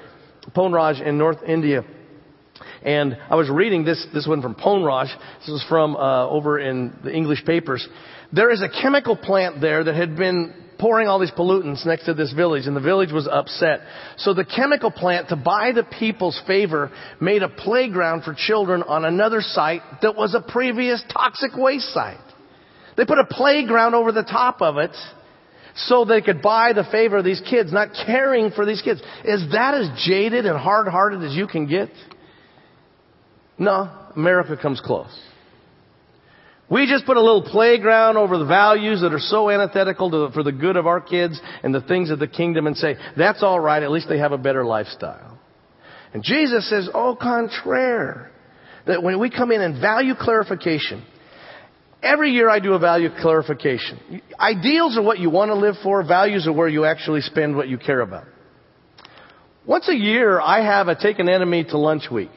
Ponraj 0.56 1.02
in 1.02 1.18
North 1.18 1.42
India. 1.48 1.84
And 2.84 3.18
I 3.30 3.36
was 3.36 3.50
reading 3.50 3.86
this, 3.86 4.06
this 4.14 4.28
one 4.28 4.42
from 4.42 4.56
Ponraj. 4.56 5.08
This 5.40 5.50
was 5.50 5.66
from 5.70 5.96
uh, 5.96 6.28
over 6.28 6.60
in 6.60 6.94
the 7.04 7.14
English 7.14 7.46
papers. 7.46 7.88
There 8.32 8.52
is 8.52 8.62
a 8.62 8.70
chemical 8.82 9.16
plant 9.16 9.62
there 9.62 9.84
that 9.84 9.96
had 9.96 10.18
been 10.18 10.54
pouring 10.80 11.08
all 11.08 11.20
these 11.20 11.32
pollutants 11.32 11.86
next 11.86 12.06
to 12.06 12.14
this 12.14 12.34
village, 12.34 12.68
and 12.68 12.76
the 12.76 12.82
village 12.82 13.12
was 13.12 13.26
upset. 13.32 13.82
So 14.18 14.34
the 14.34 14.44
chemical 14.44 14.92
plant, 14.92 15.30
to 15.30 15.38
buy 15.38 15.72
the 15.74 15.84
people's 15.84 16.40
favor, 16.46 16.92
made 17.22 17.42
a 17.42 17.48
playground 17.48 18.24
for 18.24 18.34
children 18.34 18.84
on 18.84 19.06
another 19.06 19.40
site 19.40 19.82
that 20.02 20.16
was 20.16 20.36
a 20.36 20.42
previous 20.42 21.02
toxic 21.14 21.52
waste 21.56 21.94
site. 21.94 22.18
They 22.98 23.06
put 23.06 23.18
a 23.18 23.26
playground 23.26 23.96
over 23.96 24.12
the 24.12 24.24
top 24.24 24.62
of 24.62 24.78
it 24.78 24.92
so 25.76 26.06
they 26.06 26.22
could 26.22 26.42
buy 26.42 26.74
the 26.74 26.84
favor 26.92 27.18
of 27.18 27.26
these 27.26 27.42
kids, 27.50 27.72
not 27.72 27.90
caring 28.06 28.52
for 28.52 28.66
these 28.66 28.82
kids. 28.82 29.02
Is 29.24 29.52
that 29.54 29.74
as 29.74 29.90
jaded 30.06 30.46
and 30.46 30.58
hard-hearted 30.58 31.24
as 31.24 31.34
you 31.34 31.48
can 31.48 31.66
get? 31.68 31.90
No, 33.64 33.90
America 34.18 34.58
comes 34.62 34.82
close. 34.84 35.18
We 36.70 36.86
just 36.88 37.06
put 37.06 37.16
a 37.16 37.22
little 37.22 37.44
playground 37.44 38.18
over 38.18 38.38
the 38.38 38.46
values 38.46 39.02
that 39.02 39.14
are 39.14 39.20
so 39.20 39.50
antithetical 39.50 40.12
to, 40.12 40.34
for 40.34 40.44
the 40.44 40.52
good 40.52 40.76
of 40.76 40.86
our 40.86 41.00
kids 41.00 41.40
and 41.62 41.74
the 41.74 41.82
things 41.82 42.10
of 42.10 42.20
the 42.20 42.28
kingdom 42.28 42.68
and 42.68 42.76
say, 42.76 42.96
that's 43.16 43.42
all 43.42 43.60
right, 43.60 43.82
at 43.82 43.92
least 43.92 44.10
they 44.10 44.18
have 44.18 44.34
a 44.34 44.38
better 44.38 44.66
lifestyle. 44.66 45.40
And 46.14 46.24
Jesus 46.24 46.70
says, 46.70 46.90
au 46.94 47.16
contraire. 47.16 48.32
That 48.86 49.02
when 49.02 49.18
we 49.18 49.30
come 49.30 49.52
in 49.52 49.62
and 49.62 49.80
value 49.80 50.14
clarification, 50.14 51.06
every 52.02 52.32
year 52.32 52.50
I 52.50 52.60
do 52.60 52.74
a 52.74 52.80
value 52.80 53.10
clarification. 53.22 54.22
Ideals 54.38 54.98
are 54.98 55.02
what 55.02 55.20
you 55.20 55.30
want 55.30 55.50
to 55.50 55.56
live 55.56 55.76
for, 55.82 56.06
values 56.06 56.48
are 56.48 56.54
where 56.54 56.68
you 56.68 56.84
actually 56.84 57.22
spend 57.22 57.56
what 57.56 57.70
you 57.70 57.78
care 57.78 58.02
about. 58.02 58.26
Once 59.66 59.88
a 59.88 59.96
year, 59.96 60.42
I 60.42 60.66
have 60.66 60.90
a 60.90 60.96
take 60.96 61.20
an 61.20 61.30
enemy 61.30 61.64
to 61.64 61.78
lunch 61.78 62.12
week. 62.12 62.32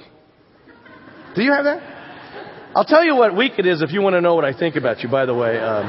Do 1.37 1.43
you 1.43 1.53
have 1.53 1.65
that? 1.65 2.73
I'll 2.75 2.87
tell 2.87 3.05
you 3.05 3.15
what 3.15 3.37
week 3.37 3.53
it 3.59 3.67
is 3.67 3.83
if 3.83 3.93
you 3.93 4.01
want 4.01 4.15
to 4.15 4.23
know 4.23 4.35
what 4.35 4.47
I 4.47 4.59
think 4.59 4.75
about 4.75 5.01
you, 5.01 5.11
by 5.11 5.27
the 5.27 5.35
way. 5.35 5.59
Um, 5.59 5.87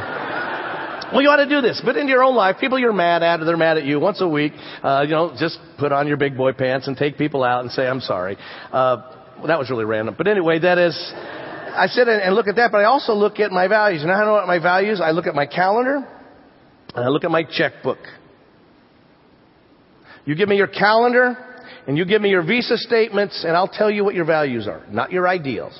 well, 1.14 1.22
you 1.22 1.30
ought 1.30 1.38
to 1.38 1.48
do 1.48 1.62
this. 1.62 1.82
But 1.84 1.96
in 1.96 2.10
your 2.10 2.22
own 2.22 2.36
life, 2.36 2.58
people 2.60 2.78
you're 2.78 2.92
mad 2.92 3.24
at, 3.24 3.40
or 3.40 3.46
they're 3.46 3.56
mad 3.56 3.78
at 3.78 3.86
you 3.86 3.98
once 3.98 4.20
a 4.20 4.28
week, 4.28 4.52
uh, 4.84 5.06
you 5.08 5.12
know, 5.12 5.34
just 5.40 5.58
put 5.80 5.94
on 5.94 6.06
your 6.06 6.18
big 6.18 6.36
boy 6.36 6.52
pants 6.52 6.88
and 6.88 6.98
take 6.98 7.18
people 7.18 7.46
out 7.46 7.62
and 7.62 7.72
say, 7.72 7.88
I'm 7.88 8.02
sorry. 8.02 8.36
Uh, 8.74 8.98
well, 9.38 9.48
that 9.48 9.58
was 9.58 9.70
really 9.70 9.86
random. 9.86 10.16
But 10.18 10.28
anyway, 10.28 10.60
that 10.60 10.78
is, 10.78 11.14
I 11.16 11.88
sit 11.88 12.10
and 12.10 12.36
look 12.36 12.48
at 12.48 12.58
that, 12.58 12.74
but 12.74 12.80
I 12.80 12.86
also 12.86 13.14
look 13.14 13.40
at 13.40 13.52
my 13.52 13.70
values. 13.70 14.04
And 14.04 14.12
I 14.12 14.26
know 14.26 14.34
what 14.34 14.48
my 14.48 14.60
values? 14.60 15.00
I 15.02 15.12
look 15.12 15.28
at 15.28 15.36
my 15.36 15.46
calendar, 15.46 16.06
and 16.94 17.06
I 17.06 17.08
look 17.08 17.24
at 17.24 17.32
my 17.32 17.44
checkbook. 17.50 18.00
You 20.26 20.36
give 20.36 20.50
me 20.50 20.58
your 20.58 20.68
calendar, 20.68 21.38
and 21.88 21.98
you 21.98 22.06
give 22.06 22.22
me 22.22 22.30
your 22.30 22.44
visa 22.46 22.78
statements 22.78 23.44
and 23.48 23.56
I'll 23.56 23.68
tell 23.68 23.90
you 23.90 24.04
what 24.04 24.14
your 24.14 24.26
values 24.26 24.68
are, 24.68 24.86
not 24.90 25.12
your 25.12 25.28
ideals. 25.28 25.74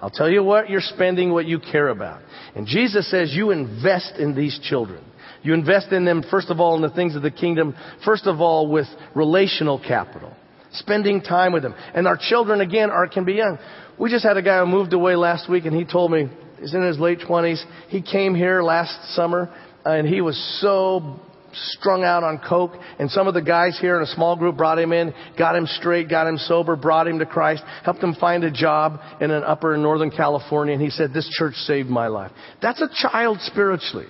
I'll 0.00 0.10
tell 0.10 0.28
you 0.28 0.44
what 0.44 0.68
you're 0.68 0.82
spending, 0.82 1.32
what 1.32 1.46
you 1.46 1.58
care 1.58 1.88
about. 1.88 2.20
And 2.54 2.66
Jesus 2.66 3.10
says 3.10 3.32
you 3.32 3.50
invest 3.50 4.16
in 4.18 4.34
these 4.34 4.60
children. 4.62 5.02
You 5.42 5.54
invest 5.54 5.92
in 5.92 6.04
them, 6.04 6.22
first 6.30 6.50
of 6.50 6.60
all, 6.60 6.76
in 6.76 6.82
the 6.82 6.90
things 6.90 7.16
of 7.16 7.22
the 7.22 7.30
kingdom, 7.30 7.74
first 8.04 8.26
of 8.26 8.40
all, 8.40 8.70
with 8.70 8.86
relational 9.14 9.78
capital. 9.78 10.34
Spending 10.72 11.22
time 11.22 11.52
with 11.52 11.62
them. 11.62 11.74
And 11.94 12.06
our 12.06 12.18
children, 12.20 12.60
again, 12.60 12.90
are, 12.90 13.06
can 13.08 13.24
be 13.24 13.34
young. 13.34 13.58
We 13.98 14.10
just 14.10 14.24
had 14.24 14.36
a 14.36 14.42
guy 14.42 14.58
who 14.60 14.66
moved 14.66 14.92
away 14.92 15.16
last 15.16 15.48
week 15.48 15.64
and 15.64 15.74
he 15.74 15.84
told 15.84 16.10
me, 16.10 16.28
he's 16.60 16.74
in 16.74 16.82
his 16.82 16.98
late 16.98 17.20
20s. 17.20 17.62
He 17.88 18.02
came 18.02 18.34
here 18.34 18.62
last 18.62 19.14
summer 19.14 19.54
and 19.84 20.06
he 20.06 20.20
was 20.20 20.36
so 20.60 21.20
strung 21.54 22.04
out 22.04 22.22
on 22.22 22.38
coke, 22.38 22.72
and 22.98 23.10
some 23.10 23.26
of 23.26 23.34
the 23.34 23.42
guys 23.42 23.78
here 23.80 23.96
in 23.96 24.02
a 24.02 24.06
small 24.06 24.36
group 24.36 24.56
brought 24.56 24.78
him 24.78 24.92
in, 24.92 25.12
got 25.38 25.56
him 25.56 25.66
straight, 25.66 26.08
got 26.08 26.26
him 26.26 26.38
sober, 26.38 26.76
brought 26.76 27.08
him 27.08 27.18
to 27.18 27.26
Christ, 27.26 27.62
helped 27.84 28.02
him 28.02 28.14
find 28.14 28.44
a 28.44 28.50
job 28.50 29.00
in 29.20 29.30
an 29.30 29.42
upper 29.44 29.74
in 29.74 29.82
Northern 29.82 30.10
California, 30.10 30.74
and 30.74 30.82
he 30.82 30.90
said, 30.90 31.12
this 31.12 31.28
church 31.38 31.54
saved 31.54 31.88
my 31.88 32.08
life. 32.08 32.32
That's 32.60 32.80
a 32.80 32.88
child 32.94 33.38
spiritually. 33.40 34.08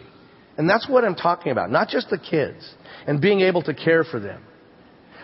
And 0.57 0.69
that's 0.69 0.89
what 0.89 1.05
I'm 1.05 1.17
talking 1.17 1.53
about. 1.53 1.71
Not 1.71 1.89
just 1.89 2.11
the 2.11 2.19
kids, 2.19 2.69
and 3.07 3.21
being 3.21 3.41
able 3.41 3.63
to 3.63 3.75
care 3.75 4.05
for 4.05 4.21
them. 4.21 4.43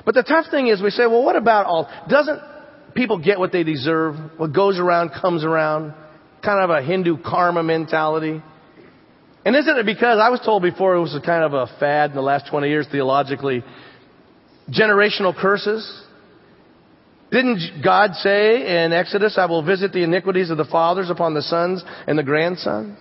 But 0.04 0.14
the 0.14 0.22
tough 0.22 0.46
thing 0.50 0.68
is 0.68 0.83
we 0.83 0.90
say, 0.90 1.06
well, 1.06 1.22
what 1.22 1.37
about 1.37 1.66
all, 1.66 1.88
doesn't 2.09 2.40
people 2.94 3.18
get 3.18 3.38
what 3.38 3.52
they 3.52 3.62
deserve? 3.62 4.16
What 4.37 4.52
goes 4.52 4.78
around 4.78 5.11
comes 5.20 5.44
around. 5.44 5.94
Kind 6.42 6.64
of 6.64 6.70
a 6.70 6.83
Hindu 6.83 7.18
karma 7.22 7.62
mentality. 7.62 8.42
And 9.44 9.57
isn't 9.57 9.79
it 9.79 9.87
because 9.87 10.18
I 10.22 10.29
was 10.29 10.40
told 10.44 10.62
before 10.62 10.94
it 10.94 11.00
was 11.00 11.14
a 11.14 11.20
kind 11.20 11.44
of 11.44 11.55
a 11.55 11.66
fad 11.79 12.11
in 12.11 12.16
the 12.16 12.22
last 12.22 12.50
20 12.50 12.68
years 12.68 12.87
theologically, 12.90 13.64
generational 14.70 15.35
curses? 15.35 16.05
Didn't 17.31 17.83
God 17.83 18.14
say 18.16 18.85
in 18.85 18.92
Exodus, 18.92 19.38
I 19.38 19.46
will 19.46 19.64
visit 19.64 19.92
the 19.92 20.03
iniquities 20.03 20.50
of 20.50 20.59
the 20.59 20.64
fathers 20.64 21.11
upon 21.11 21.33
the 21.35 21.42
sons 21.42 21.83
and 22.07 22.18
the 22.18 22.22
grandsons? 22.22 22.98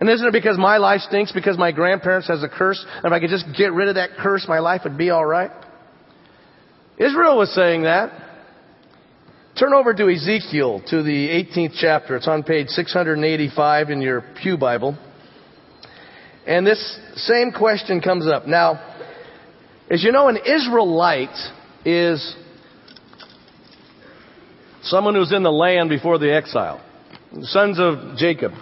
And 0.00 0.10
isn't 0.10 0.26
it 0.26 0.32
because 0.32 0.58
my 0.58 0.76
life 0.76 1.00
stinks 1.02 1.32
because 1.32 1.56
my 1.56 1.72
grandparents 1.72 2.28
has 2.28 2.42
a 2.42 2.48
curse? 2.48 2.84
And 2.96 3.06
if 3.06 3.12
I 3.12 3.20
could 3.20 3.30
just 3.30 3.46
get 3.56 3.72
rid 3.72 3.88
of 3.88 3.94
that 3.94 4.10
curse, 4.18 4.44
my 4.48 4.58
life 4.58 4.82
would 4.84 4.98
be 4.98 5.10
alright? 5.10 5.52
Israel 6.98 7.38
was 7.38 7.54
saying 7.54 7.84
that. 7.84 8.12
Turn 9.58 9.72
over 9.72 9.94
to 9.94 10.10
Ezekiel, 10.10 10.82
to 10.88 11.02
the 11.04 11.28
18th 11.28 11.76
chapter. 11.80 12.16
It's 12.16 12.26
on 12.26 12.42
page 12.42 12.68
685 12.68 13.90
in 13.90 14.02
your 14.02 14.24
Pew 14.42 14.58
Bible. 14.58 14.98
And 16.46 16.66
this 16.66 16.98
same 17.16 17.52
question 17.52 18.00
comes 18.00 18.26
up. 18.26 18.46
Now, 18.46 18.94
as 19.90 20.02
you 20.02 20.12
know, 20.12 20.28
an 20.28 20.36
Israelite 20.36 21.36
is 21.84 22.36
someone 24.82 25.14
who's 25.14 25.32
in 25.32 25.42
the 25.42 25.52
land 25.52 25.88
before 25.88 26.18
the 26.18 26.34
exile. 26.34 26.84
Sons 27.42 27.78
of 27.78 28.16
Jacob. 28.16 28.52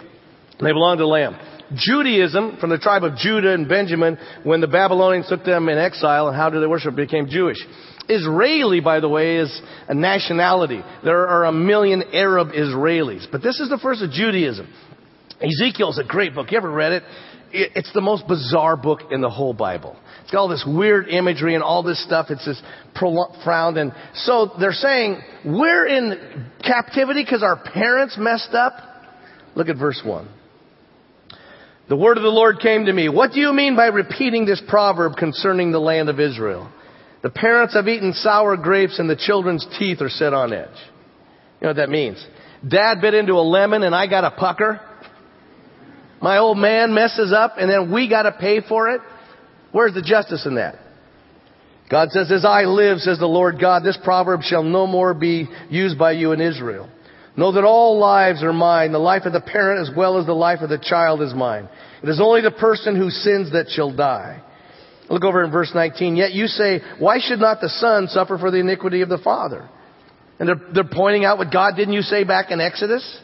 They 0.59 0.71
belong 0.71 0.97
to 0.97 1.03
the 1.03 1.07
land. 1.07 1.35
Judaism, 1.75 2.57
from 2.59 2.69
the 2.69 2.77
tribe 2.77 3.03
of 3.03 3.17
Judah 3.17 3.53
and 3.53 3.67
Benjamin, 3.67 4.17
when 4.43 4.61
the 4.61 4.67
Babylonians 4.67 5.27
took 5.27 5.43
them 5.43 5.69
in 5.69 5.77
exile, 5.77 6.27
and 6.27 6.37
how 6.37 6.49
did 6.49 6.61
they 6.61 6.67
worship, 6.67 6.95
became 6.95 7.27
Jewish. 7.27 7.57
Israeli, 8.07 8.79
by 8.79 8.99
the 8.99 9.09
way, 9.09 9.37
is 9.37 9.61
a 9.87 9.93
nationality. 9.93 10.81
There 11.03 11.27
are 11.27 11.45
a 11.45 11.51
million 11.51 12.03
Arab 12.13 12.49
Israelis. 12.49 13.27
But 13.31 13.41
this 13.41 13.59
is 13.59 13.69
the 13.69 13.77
first 13.77 14.01
of 14.01 14.11
Judaism. 14.11 14.71
Ezekiel 15.41 15.89
is 15.89 15.99
a 15.99 16.03
great 16.03 16.35
book. 16.35 16.51
You 16.51 16.57
ever 16.57 16.71
read 16.71 16.93
it? 16.93 17.03
It's 17.53 17.93
the 17.93 18.01
most 18.01 18.27
bizarre 18.27 18.75
book 18.75 19.01
in 19.11 19.21
the 19.21 19.29
whole 19.29 19.53
Bible. 19.53 19.95
It's 20.23 20.31
got 20.31 20.39
all 20.39 20.47
this 20.47 20.65
weird 20.67 21.07
imagery 21.07 21.53
and 21.53 21.63
all 21.63 21.83
this 21.83 22.03
stuff. 22.03 22.27
It's 22.29 22.43
just 22.43 22.63
profound. 22.95 23.77
And 23.77 23.93
so 24.15 24.51
they're 24.59 24.71
saying, 24.71 25.21
we're 25.45 25.85
in 25.85 26.49
captivity 26.63 27.23
because 27.23 27.43
our 27.43 27.61
parents 27.61 28.17
messed 28.17 28.53
up. 28.53 28.73
Look 29.55 29.69
at 29.69 29.77
verse 29.77 30.01
1. 30.03 30.27
The 31.89 31.97
word 31.97 32.17
of 32.17 32.23
the 32.23 32.29
Lord 32.29 32.59
came 32.59 32.85
to 32.85 32.93
me. 32.93 33.09
What 33.09 33.33
do 33.33 33.39
you 33.39 33.53
mean 33.53 33.75
by 33.75 33.87
repeating 33.87 34.45
this 34.45 34.61
proverb 34.67 35.15
concerning 35.15 35.71
the 35.71 35.79
land 35.79 36.09
of 36.09 36.19
Israel? 36.19 36.71
The 37.21 37.29
parents 37.29 37.75
have 37.75 37.87
eaten 37.87 38.13
sour 38.13 38.57
grapes 38.57 38.99
and 38.99 39.09
the 39.09 39.15
children's 39.15 39.67
teeth 39.77 40.01
are 40.01 40.09
set 40.09 40.33
on 40.33 40.53
edge. 40.53 40.69
You 41.59 41.67
know 41.67 41.69
what 41.69 41.75
that 41.77 41.89
means? 41.89 42.25
Dad 42.67 43.01
bit 43.01 43.13
into 43.13 43.33
a 43.33 43.45
lemon 43.45 43.83
and 43.83 43.93
I 43.93 44.07
got 44.07 44.23
a 44.23 44.31
pucker. 44.31 44.81
My 46.23 46.37
old 46.37 46.57
man 46.57 46.93
messes 46.93 47.33
up 47.33 47.55
and 47.59 47.69
then 47.69 47.91
we 47.91 48.07
gotta 48.07 48.31
pay 48.31 48.61
for 48.61 48.87
it. 48.87 49.01
Where's 49.73 49.93
the 49.93 50.01
justice 50.01 50.45
in 50.45 50.55
that? 50.55 50.75
God 51.91 52.11
says, 52.11 52.31
as 52.31 52.45
I 52.45 52.61
live, 52.61 52.99
says 52.99 53.19
the 53.19 53.25
Lord 53.25 53.59
God, 53.59 53.83
this 53.83 53.97
proverb 54.05 54.41
shall 54.41 54.63
no 54.63 54.87
more 54.87 55.13
be 55.13 55.49
used 55.69 55.99
by 55.99 56.13
you 56.13 56.31
in 56.31 56.39
Israel. 56.39 56.89
Know 57.35 57.51
that 57.51 57.65
all 57.65 57.99
lives 57.99 58.41
are 58.41 58.53
mine. 58.53 58.93
The 58.93 58.99
life 58.99 59.23
of 59.25 59.33
the 59.33 59.41
parent 59.41 59.85
as 59.85 59.93
well 59.93 60.17
as 60.17 60.25
the 60.25 60.33
life 60.33 60.59
of 60.61 60.69
the 60.69 60.77
child 60.77 61.21
is 61.21 61.33
mine. 61.33 61.67
It 62.01 62.07
is 62.07 62.21
only 62.21 62.39
the 62.39 62.51
person 62.51 62.95
who 62.95 63.09
sins 63.09 63.51
that 63.51 63.67
shall 63.67 63.93
die. 63.93 64.41
Look 65.09 65.25
over 65.25 65.43
in 65.43 65.51
verse 65.51 65.71
19. 65.75 66.15
Yet 66.15 66.31
you 66.31 66.47
say, 66.47 66.79
why 66.99 67.17
should 67.19 67.39
not 67.39 67.59
the 67.59 67.67
son 67.67 68.07
suffer 68.07 68.37
for 68.37 68.49
the 68.49 68.59
iniquity 68.59 69.01
of 69.01 69.09
the 69.09 69.17
father? 69.17 69.69
And 70.39 70.47
they're, 70.47 70.61
they're 70.73 70.89
pointing 70.89 71.25
out 71.25 71.37
what 71.37 71.51
God 71.51 71.75
didn't 71.75 71.95
you 71.95 72.01
say 72.01 72.23
back 72.23 72.49
in 72.49 72.61
Exodus? 72.61 73.19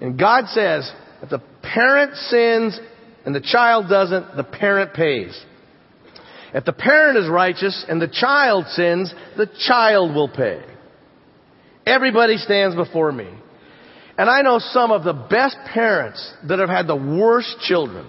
And 0.00 0.18
God 0.18 0.48
says, 0.48 0.90
if 1.24 1.30
the 1.30 1.42
parent 1.62 2.14
sins 2.16 2.78
and 3.24 3.34
the 3.34 3.40
child 3.40 3.88
doesn't, 3.88 4.36
the 4.36 4.44
parent 4.44 4.92
pays. 4.92 5.38
If 6.52 6.66
the 6.66 6.72
parent 6.74 7.16
is 7.16 7.28
righteous 7.28 7.84
and 7.88 8.00
the 8.00 8.08
child 8.08 8.66
sins, 8.68 9.12
the 9.36 9.48
child 9.66 10.14
will 10.14 10.28
pay. 10.28 10.62
Everybody 11.86 12.36
stands 12.36 12.76
before 12.76 13.10
me. 13.10 13.28
And 14.18 14.28
I 14.28 14.42
know 14.42 14.58
some 14.58 14.92
of 14.92 15.02
the 15.02 15.14
best 15.14 15.56
parents 15.72 16.32
that 16.46 16.58
have 16.58 16.68
had 16.68 16.86
the 16.86 16.94
worst 16.94 17.56
children. 17.62 18.06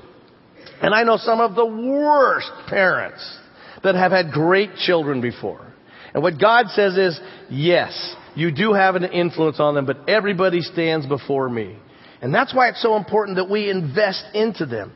And 0.82 0.94
I 0.94 1.04
know 1.04 1.16
some 1.16 1.40
of 1.40 1.56
the 1.56 1.66
worst 1.66 2.52
parents 2.68 3.40
that 3.82 3.96
have 3.96 4.12
had 4.12 4.32
great 4.32 4.76
children 4.76 5.22
before. 5.22 5.66
And 6.14 6.22
what 6.22 6.40
God 6.40 6.68
says 6.68 6.98
is, 6.98 7.20
yes, 7.50 8.16
you 8.36 8.52
do 8.52 8.74
have 8.74 8.96
an 8.96 9.06
influence 9.06 9.60
on 9.60 9.74
them, 9.74 9.86
but 9.86 10.10
everybody 10.10 10.60
stands 10.60 11.06
before 11.06 11.50
me. 11.50 11.78
And 12.26 12.34
that's 12.34 12.56
why 12.56 12.70
it's 12.70 12.82
so 12.82 12.96
important 12.96 13.38
that 13.38 13.52
we 13.52 13.70
invest 13.70 14.24
into 14.34 14.66
them. 14.66 14.92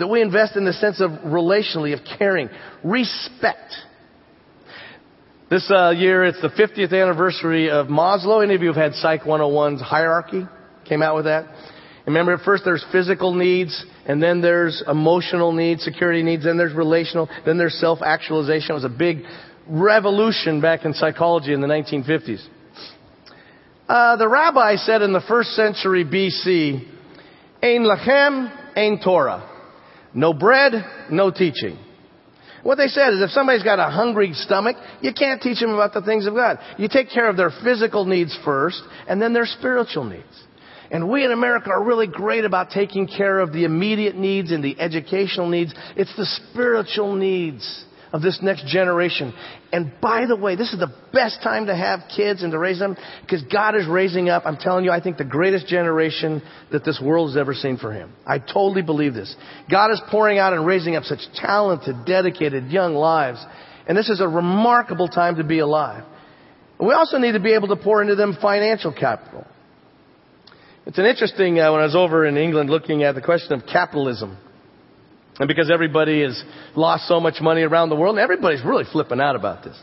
That 0.00 0.08
we 0.08 0.20
invest 0.20 0.56
in 0.56 0.64
the 0.64 0.72
sense 0.72 1.00
of 1.00 1.12
relationally, 1.24 1.94
of 1.94 2.00
caring, 2.18 2.48
respect. 2.82 3.76
This 5.48 5.70
uh, 5.70 5.90
year, 5.90 6.24
it's 6.24 6.42
the 6.42 6.48
50th 6.48 6.92
anniversary 6.92 7.70
of 7.70 7.86
Maslow. 7.86 8.42
Any 8.42 8.56
of 8.56 8.62
you 8.62 8.72
have 8.72 8.76
had 8.76 8.94
Psych 8.94 9.22
101's 9.22 9.82
hierarchy? 9.82 10.48
Came 10.88 11.00
out 11.00 11.14
with 11.14 11.26
that? 11.26 11.46
Remember, 12.06 12.34
at 12.34 12.40
first 12.40 12.64
there's 12.64 12.84
physical 12.90 13.32
needs, 13.32 13.86
and 14.04 14.20
then 14.20 14.40
there's 14.40 14.82
emotional 14.88 15.52
needs, 15.52 15.84
security 15.84 16.24
needs, 16.24 16.42
then 16.42 16.56
there's 16.56 16.74
relational, 16.74 17.28
then 17.46 17.56
there's 17.56 17.74
self-actualization. 17.74 18.72
It 18.72 18.74
was 18.74 18.84
a 18.84 18.88
big 18.88 19.18
revolution 19.68 20.60
back 20.60 20.84
in 20.84 20.92
psychology 20.92 21.52
in 21.52 21.60
the 21.60 21.68
1950s. 21.68 22.44
Uh, 23.88 24.16
the 24.16 24.28
rabbi 24.28 24.76
said 24.76 25.02
in 25.02 25.12
the 25.12 25.20
first 25.28 25.50
century 25.50 26.04
BC, 26.04 26.88
Ein 27.62 27.84
lachem, 27.84 28.50
ein 28.76 28.98
Torah. 29.02 29.50
No 30.14 30.32
bread, 30.32 30.72
no 31.10 31.30
teaching. 31.30 31.78
What 32.62 32.76
they 32.76 32.86
said 32.86 33.12
is 33.12 33.20
if 33.20 33.30
somebody's 33.30 33.62
got 33.62 33.78
a 33.78 33.90
hungry 33.90 34.32
stomach, 34.32 34.76
you 35.02 35.12
can't 35.12 35.42
teach 35.42 35.60
them 35.60 35.74
about 35.74 35.92
the 35.92 36.00
things 36.00 36.26
of 36.26 36.34
God. 36.34 36.58
You 36.78 36.88
take 36.88 37.10
care 37.10 37.28
of 37.28 37.36
their 37.36 37.50
physical 37.62 38.06
needs 38.06 38.38
first, 38.42 38.82
and 39.06 39.20
then 39.20 39.34
their 39.34 39.44
spiritual 39.44 40.04
needs. 40.04 40.44
And 40.90 41.10
we 41.10 41.24
in 41.24 41.32
America 41.32 41.68
are 41.70 41.84
really 41.84 42.06
great 42.06 42.46
about 42.46 42.70
taking 42.70 43.06
care 43.06 43.40
of 43.40 43.52
the 43.52 43.64
immediate 43.64 44.16
needs 44.16 44.50
and 44.50 44.64
the 44.64 44.80
educational 44.80 45.48
needs. 45.48 45.74
It's 45.94 46.14
the 46.16 46.24
spiritual 46.24 47.14
needs 47.16 47.84
of 48.14 48.22
this 48.22 48.38
next 48.40 48.64
generation. 48.68 49.34
And 49.72 49.92
by 50.00 50.26
the 50.26 50.36
way, 50.36 50.54
this 50.54 50.72
is 50.72 50.78
the 50.78 50.94
best 51.12 51.42
time 51.42 51.66
to 51.66 51.74
have 51.74 52.02
kids 52.14 52.44
and 52.44 52.52
to 52.52 52.58
raise 52.60 52.78
them 52.78 52.96
because 53.22 53.42
God 53.42 53.74
is 53.74 53.88
raising 53.88 54.28
up, 54.28 54.44
I'm 54.46 54.56
telling 54.56 54.84
you, 54.84 54.92
I 54.92 55.00
think 55.00 55.16
the 55.16 55.24
greatest 55.24 55.66
generation 55.66 56.40
that 56.70 56.84
this 56.84 57.02
world 57.04 57.30
has 57.30 57.36
ever 57.36 57.54
seen 57.54 57.76
for 57.76 57.92
Him. 57.92 58.12
I 58.24 58.38
totally 58.38 58.82
believe 58.82 59.14
this. 59.14 59.34
God 59.68 59.90
is 59.90 60.00
pouring 60.12 60.38
out 60.38 60.52
and 60.52 60.64
raising 60.64 60.94
up 60.94 61.02
such 61.02 61.22
talented, 61.34 62.06
dedicated 62.06 62.70
young 62.70 62.94
lives. 62.94 63.44
And 63.88 63.98
this 63.98 64.08
is 64.08 64.20
a 64.20 64.28
remarkable 64.28 65.08
time 65.08 65.34
to 65.36 65.44
be 65.44 65.58
alive. 65.58 66.04
We 66.78 66.92
also 66.92 67.18
need 67.18 67.32
to 67.32 67.40
be 67.40 67.54
able 67.54 67.68
to 67.68 67.76
pour 67.76 68.00
into 68.00 68.14
them 68.14 68.38
financial 68.40 68.92
capital. 68.92 69.44
It's 70.86 70.98
an 70.98 71.06
interesting, 71.06 71.58
uh, 71.58 71.72
when 71.72 71.80
I 71.80 71.84
was 71.84 71.96
over 71.96 72.24
in 72.26 72.36
England 72.36 72.70
looking 72.70 73.02
at 73.02 73.16
the 73.16 73.22
question 73.22 73.54
of 73.54 73.66
capitalism. 73.66 74.38
And 75.38 75.48
because 75.48 75.70
everybody 75.70 76.22
has 76.22 76.42
lost 76.76 77.08
so 77.08 77.18
much 77.18 77.40
money 77.40 77.62
around 77.62 77.88
the 77.88 77.96
world, 77.96 78.18
everybody's 78.18 78.64
really 78.64 78.84
flipping 78.90 79.20
out 79.20 79.34
about 79.34 79.64
this. 79.64 79.76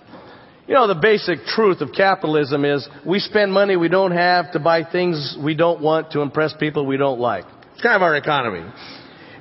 You 0.68 0.76
know, 0.76 0.88
the 0.88 0.96
basic 0.96 1.40
truth 1.46 1.82
of 1.82 1.92
capitalism 1.92 2.64
is 2.64 2.88
we 3.06 3.20
spend 3.20 3.52
money 3.52 3.76
we 3.76 3.90
don't 3.90 4.14
have 4.14 4.54
to 4.54 4.60
buy 4.60 4.90
things 4.90 5.38
we 5.44 5.54
don't 5.56 5.82
want 5.82 6.12
to 6.12 6.22
impress 6.22 6.54
people 6.58 6.86
we 6.86 6.98
don't 6.98 7.20
like. 7.20 7.46
It's 7.74 7.82
kind 7.82 7.96
of 7.96 8.02
our 8.02 8.16
economy. 8.16 8.62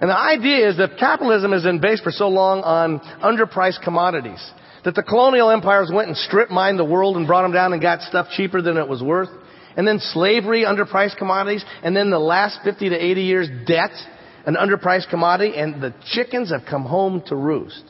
And 0.01 0.11
the 0.11 0.17
idea 0.17 0.69
is 0.69 0.79
that 0.79 0.99
capitalism 0.99 1.53
has 1.53 1.63
been 1.63 1.81
based 1.81 2.03
for 2.03 2.11
so 2.11 2.29
long 2.29 2.63
on 2.63 3.01
underpriced 3.23 3.83
commodities. 3.83 4.41
That 4.85 4.95
the 4.95 5.03
colonial 5.03 5.51
empires 5.51 5.91
went 5.93 6.09
and 6.09 6.17
strip 6.17 6.51
mined 6.51 6.79
the 6.79 6.85
world 6.85 7.17
and 7.17 7.27
brought 7.27 7.43
them 7.43 7.53
down 7.53 7.75
and 7.75 7.83
got 7.83 8.01
stuff 8.01 8.29
cheaper 8.35 8.63
than 8.63 8.79
it 8.79 8.89
was 8.89 9.03
worth. 9.03 9.29
And 9.77 9.87
then 9.87 9.99
slavery, 10.01 10.65
underpriced 10.65 11.19
commodities. 11.19 11.65
And 11.83 11.95
then 11.95 12.11
the 12.11 12.19
last 12.19 12.61
50 12.65 12.89
to 12.89 12.97
80 12.97 13.23
years, 13.23 13.49
debt 13.67 13.93
an 14.47 14.57
underpriced 14.57 15.11
commodity, 15.11 15.57
and 15.57 15.83
the 15.83 15.95
chickens 16.13 16.51
have 16.51 16.63
come 16.69 16.85
home 16.85 17.23
to 17.27 17.37
roost. 17.37 17.85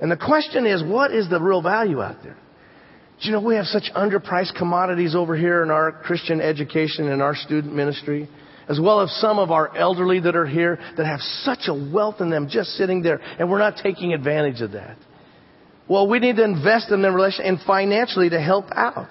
And 0.00 0.10
the 0.10 0.16
question 0.16 0.66
is, 0.66 0.82
what 0.82 1.12
is 1.12 1.28
the 1.28 1.40
real 1.40 1.62
value 1.62 2.00
out 2.00 2.22
there? 2.22 2.36
Do 3.20 3.28
you 3.28 3.32
know 3.32 3.40
we 3.42 3.56
have 3.56 3.66
such 3.66 3.90
underpriced 3.94 4.56
commodities 4.56 5.14
over 5.14 5.36
here 5.36 5.62
in 5.62 5.70
our 5.70 5.92
Christian 5.92 6.40
education 6.40 7.08
and 7.08 7.20
our 7.20 7.34
student 7.34 7.74
ministry? 7.74 8.28
As 8.66 8.80
well 8.80 9.00
as 9.00 9.10
some 9.20 9.38
of 9.38 9.50
our 9.50 9.76
elderly 9.76 10.20
that 10.20 10.36
are 10.36 10.46
here 10.46 10.78
that 10.96 11.04
have 11.04 11.20
such 11.20 11.66
a 11.66 11.74
wealth 11.74 12.20
in 12.20 12.30
them 12.30 12.48
just 12.48 12.70
sitting 12.70 13.02
there, 13.02 13.20
and 13.38 13.50
we're 13.50 13.58
not 13.58 13.76
taking 13.82 14.14
advantage 14.14 14.60
of 14.62 14.72
that. 14.72 14.96
Well, 15.88 16.08
we 16.08 16.20
need 16.20 16.36
to 16.36 16.44
invest 16.44 16.90
in 16.90 17.02
them 17.02 17.16
and 17.16 17.58
financially 17.66 18.30
to 18.30 18.40
help 18.40 18.66
out. 18.70 19.08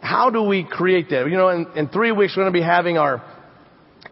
How 0.00 0.30
do 0.30 0.42
we 0.42 0.64
create 0.64 1.10
that? 1.10 1.28
You 1.28 1.36
know, 1.36 1.48
in, 1.50 1.66
in 1.76 1.88
three 1.88 2.12
weeks 2.12 2.34
we're 2.34 2.44
going 2.44 2.52
to 2.52 2.58
be 2.58 2.64
having 2.64 2.96
our 2.96 3.22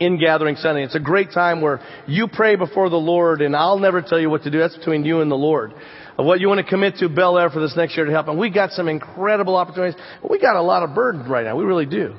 Ingathering 0.00 0.56
Sunday. 0.56 0.84
It's 0.84 0.94
a 0.94 1.00
great 1.00 1.32
time 1.32 1.60
where 1.60 1.80
you 2.06 2.28
pray 2.28 2.56
before 2.56 2.88
the 2.88 2.96
Lord, 2.96 3.42
and 3.42 3.56
I'll 3.56 3.78
never 3.78 4.02
tell 4.02 4.20
you 4.20 4.30
what 4.30 4.42
to 4.44 4.50
do. 4.50 4.58
That's 4.58 4.76
between 4.76 5.04
you 5.04 5.20
and 5.20 5.30
the 5.30 5.36
Lord. 5.36 5.72
What 6.16 6.40
you 6.40 6.48
want 6.48 6.58
to 6.58 6.68
commit 6.68 6.96
to 6.96 7.08
Bel 7.08 7.38
Air 7.38 7.48
for 7.50 7.60
this 7.60 7.76
next 7.76 7.96
year 7.96 8.04
to 8.04 8.12
help. 8.12 8.26
And 8.28 8.38
we 8.38 8.50
got 8.50 8.72
some 8.72 8.88
incredible 8.88 9.56
opportunities. 9.56 10.00
We 10.28 10.40
got 10.40 10.56
a 10.56 10.62
lot 10.62 10.82
of 10.82 10.94
burdens 10.94 11.28
right 11.28 11.44
now. 11.44 11.56
We 11.56 11.64
really 11.64 11.86
do. 11.86 12.16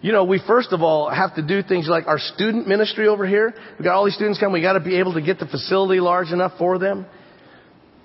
You 0.00 0.12
know, 0.12 0.24
we 0.24 0.40
first 0.46 0.72
of 0.72 0.82
all 0.82 1.10
have 1.10 1.34
to 1.34 1.42
do 1.42 1.62
things 1.62 1.88
like 1.88 2.06
our 2.06 2.18
student 2.18 2.68
ministry 2.68 3.08
over 3.08 3.26
here. 3.26 3.52
We 3.78 3.84
got 3.84 3.94
all 3.94 4.04
these 4.04 4.14
students 4.14 4.38
coming. 4.38 4.52
We 4.52 4.62
got 4.62 4.74
to 4.74 4.80
be 4.80 4.98
able 4.98 5.14
to 5.14 5.22
get 5.22 5.38
the 5.38 5.46
facility 5.46 6.00
large 6.00 6.30
enough 6.30 6.52
for 6.58 6.78
them. 6.78 7.06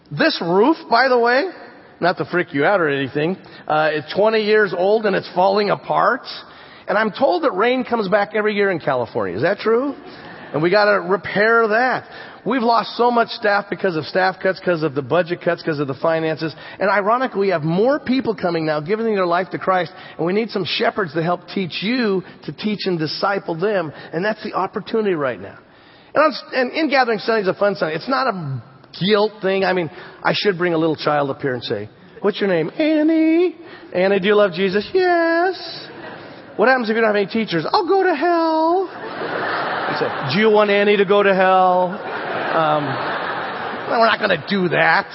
This 0.09 0.41
roof, 0.43 0.77
by 0.89 1.09
the 1.09 1.19
way, 1.19 1.49
not 1.99 2.17
to 2.17 2.25
freak 2.25 2.53
you 2.53 2.65
out 2.65 2.81
or 2.81 2.89
anything, 2.89 3.37
uh, 3.67 3.89
it's 3.91 4.13
20 4.15 4.41
years 4.41 4.73
old 4.75 5.05
and 5.05 5.15
it's 5.15 5.29
falling 5.35 5.69
apart. 5.69 6.21
And 6.87 6.97
I'm 6.97 7.11
told 7.11 7.43
that 7.43 7.51
rain 7.51 7.83
comes 7.83 8.09
back 8.09 8.31
every 8.35 8.55
year 8.55 8.71
in 8.71 8.79
California. 8.79 9.35
Is 9.35 9.43
that 9.43 9.59
true? 9.59 9.93
And 10.53 10.61
we 10.61 10.69
gotta 10.69 10.99
repair 10.99 11.67
that. 11.69 12.09
We've 12.45 12.63
lost 12.63 12.97
so 12.97 13.11
much 13.11 13.29
staff 13.29 13.65
because 13.69 13.95
of 13.95 14.03
staff 14.05 14.37
cuts, 14.41 14.59
because 14.59 14.83
of 14.83 14.95
the 14.95 15.01
budget 15.01 15.41
cuts, 15.41 15.61
because 15.61 15.79
of 15.79 15.87
the 15.87 15.93
finances. 16.01 16.53
And 16.79 16.89
ironically, 16.89 17.39
we 17.39 17.49
have 17.49 17.61
more 17.61 17.99
people 17.99 18.35
coming 18.35 18.65
now 18.65 18.81
giving 18.81 19.05
their 19.13 19.27
life 19.27 19.51
to 19.51 19.59
Christ. 19.59 19.91
And 20.17 20.25
we 20.25 20.33
need 20.33 20.49
some 20.49 20.65
shepherds 20.65 21.13
to 21.13 21.23
help 21.23 21.47
teach 21.47 21.83
you 21.83 22.23
to 22.45 22.51
teach 22.51 22.79
and 22.85 22.97
disciple 22.97 23.55
them. 23.55 23.91
And 24.11 24.25
that's 24.25 24.43
the 24.43 24.53
opportunity 24.53 25.13
right 25.13 25.39
now. 25.39 25.59
And, 26.13 26.23
on, 26.23 26.33
and 26.53 26.71
Ingathering 26.71 27.19
Sunday 27.19 27.43
is 27.43 27.47
a 27.47 27.53
fun 27.53 27.75
Sunday. 27.75 27.95
It's 27.95 28.09
not 28.09 28.27
a 28.27 28.63
guilt 28.99 29.33
thing. 29.41 29.63
I 29.63 29.73
mean, 29.73 29.89
I 30.23 30.33
should 30.33 30.57
bring 30.57 30.73
a 30.73 30.77
little 30.77 30.97
child 30.97 31.29
up 31.29 31.41
here 31.41 31.53
and 31.53 31.63
say, 31.63 31.89
what's 32.21 32.41
your 32.41 32.49
name? 32.49 32.71
Annie. 32.77 33.55
Annie, 33.93 34.19
do 34.19 34.27
you 34.27 34.35
love 34.35 34.53
Jesus? 34.53 34.89
Yes. 34.93 35.87
What 36.57 36.67
happens 36.67 36.89
if 36.89 36.95
you 36.95 37.01
don't 37.01 37.09
have 37.09 37.15
any 37.15 37.27
teachers? 37.27 37.65
I'll 37.69 37.87
go 37.87 38.03
to 38.03 38.15
hell. 38.15 38.87
He 38.87 39.95
said, 39.97 40.33
Do 40.33 40.39
you 40.39 40.49
want 40.49 40.69
Annie 40.69 40.97
to 40.97 41.05
go 41.05 41.23
to 41.23 41.33
hell? 41.33 41.89
Um, 41.91 42.83
we're 43.89 44.05
not 44.05 44.19
going 44.19 44.35
to 44.37 44.45
do 44.47 44.69
that. 44.69 45.07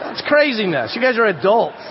That's 0.00 0.22
craziness. 0.26 0.94
You 0.94 1.02
guys 1.02 1.18
are 1.18 1.26
adults. 1.26 1.82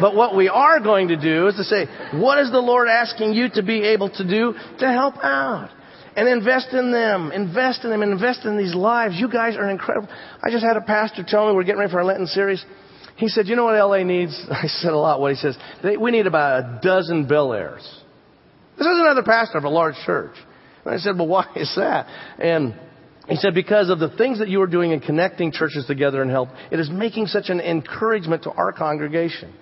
But 0.00 0.14
what 0.14 0.36
we 0.36 0.48
are 0.48 0.80
going 0.80 1.08
to 1.08 1.16
do 1.16 1.48
is 1.48 1.56
to 1.56 1.64
say, 1.64 1.86
what 2.12 2.38
is 2.38 2.50
the 2.50 2.60
Lord 2.60 2.88
asking 2.88 3.34
you 3.34 3.48
to 3.54 3.62
be 3.62 3.82
able 3.82 4.08
to 4.10 4.26
do 4.26 4.54
to 4.78 4.86
help 4.86 5.16
out? 5.22 5.70
And 6.16 6.28
invest 6.28 6.72
in 6.72 6.90
them, 6.90 7.32
invest 7.32 7.84
in 7.84 7.90
them, 7.90 8.02
invest 8.02 8.44
in 8.44 8.58
these 8.58 8.74
lives. 8.74 9.14
You 9.16 9.30
guys 9.30 9.56
are 9.56 9.68
incredible. 9.70 10.08
I 10.42 10.50
just 10.50 10.64
had 10.64 10.76
a 10.76 10.80
pastor 10.80 11.24
tell 11.26 11.48
me 11.48 11.54
we're 11.54 11.64
getting 11.64 11.80
ready 11.80 11.92
for 11.92 11.98
our 11.98 12.04
Lenten 12.04 12.26
series. 12.26 12.64
He 13.16 13.28
said, 13.28 13.46
you 13.46 13.56
know 13.56 13.64
what 13.64 13.78
LA 13.78 14.02
needs? 14.02 14.38
I 14.50 14.66
said 14.66 14.92
a 14.92 14.96
lot 14.96 15.20
what 15.20 15.32
he 15.32 15.36
says. 15.36 15.56
They, 15.82 15.96
we 15.96 16.10
need 16.10 16.26
about 16.26 16.60
a 16.60 16.80
dozen 16.82 17.26
Bel 17.26 17.52
Airs. 17.52 17.99
This 18.80 18.86
is 18.86 18.98
another 18.98 19.22
pastor 19.22 19.58
of 19.58 19.64
a 19.64 19.68
large 19.68 19.94
church. 20.06 20.32
And 20.86 20.94
I 20.94 20.96
said, 20.96 21.18
well, 21.18 21.28
why 21.28 21.46
is 21.54 21.70
that? 21.76 22.06
And 22.38 22.74
he 23.28 23.36
said, 23.36 23.54
because 23.54 23.90
of 23.90 23.98
the 23.98 24.08
things 24.08 24.38
that 24.38 24.48
you 24.48 24.62
are 24.62 24.66
doing 24.66 24.92
in 24.92 25.00
connecting 25.00 25.52
churches 25.52 25.84
together 25.84 26.22
and 26.22 26.30
help, 26.30 26.48
it 26.72 26.80
is 26.80 26.88
making 26.88 27.26
such 27.26 27.50
an 27.50 27.60
encouragement 27.60 28.44
to 28.44 28.50
our 28.50 28.72
congregation. 28.72 29.52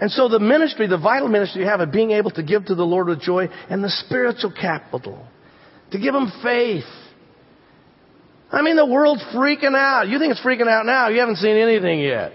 And 0.00 0.10
so 0.10 0.28
the 0.28 0.40
ministry, 0.40 0.86
the 0.86 0.96
vital 0.96 1.28
ministry 1.28 1.60
you 1.60 1.68
have 1.68 1.80
of 1.80 1.92
being 1.92 2.12
able 2.12 2.30
to 2.32 2.42
give 2.42 2.64
to 2.66 2.74
the 2.74 2.84
Lord 2.84 3.08
with 3.08 3.20
joy 3.20 3.48
and 3.68 3.84
the 3.84 3.90
spiritual 3.90 4.52
capital, 4.58 5.26
to 5.90 5.98
give 5.98 6.14
them 6.14 6.32
faith. 6.42 6.84
I 8.50 8.62
mean, 8.62 8.76
the 8.76 8.86
world's 8.86 9.24
freaking 9.34 9.76
out. 9.76 10.08
You 10.08 10.18
think 10.18 10.32
it's 10.32 10.40
freaking 10.40 10.68
out 10.68 10.86
now. 10.86 11.08
You 11.08 11.20
haven't 11.20 11.36
seen 11.36 11.56
anything 11.56 12.00
yet. 12.00 12.32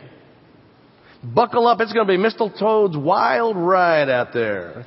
Buckle 1.23 1.65
up. 1.65 1.81
It's 1.81 1.91
going 1.91 2.05
to 2.05 2.13
be 2.13 2.19
Mr. 2.19 2.55
Toad's 2.59 2.95
wild 2.95 3.57
ride 3.57 4.09
out 4.09 4.31
there. 4.31 4.85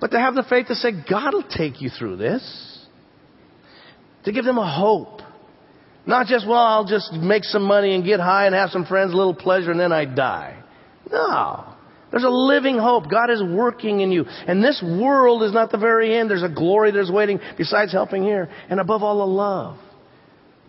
But 0.00 0.10
to 0.10 0.18
have 0.18 0.34
the 0.34 0.42
faith 0.42 0.66
to 0.68 0.74
say, 0.74 0.90
God 1.08 1.34
will 1.34 1.48
take 1.48 1.80
you 1.80 1.90
through 1.90 2.16
this. 2.16 2.86
To 4.24 4.32
give 4.32 4.44
them 4.44 4.58
a 4.58 4.70
hope. 4.70 5.20
Not 6.06 6.26
just, 6.26 6.46
well, 6.46 6.58
I'll 6.58 6.84
just 6.84 7.12
make 7.12 7.44
some 7.44 7.62
money 7.62 7.94
and 7.94 8.04
get 8.04 8.20
high 8.20 8.46
and 8.46 8.54
have 8.54 8.70
some 8.70 8.84
friends, 8.84 9.12
a 9.12 9.16
little 9.16 9.34
pleasure, 9.34 9.70
and 9.70 9.80
then 9.80 9.92
I 9.92 10.04
die. 10.04 10.62
No. 11.10 11.74
There's 12.10 12.24
a 12.24 12.28
living 12.28 12.78
hope. 12.78 13.10
God 13.10 13.30
is 13.30 13.42
working 13.42 14.00
in 14.00 14.12
you. 14.12 14.24
And 14.24 14.62
this 14.62 14.82
world 14.82 15.42
is 15.42 15.52
not 15.52 15.72
the 15.72 15.78
very 15.78 16.16
end. 16.16 16.30
There's 16.30 16.42
a 16.42 16.48
glory 16.48 16.92
that's 16.92 17.10
waiting 17.10 17.40
besides 17.56 17.90
helping 17.92 18.22
here. 18.22 18.48
And 18.68 18.78
above 18.78 19.02
all, 19.02 19.22
a 19.22 19.24
love. 19.24 19.78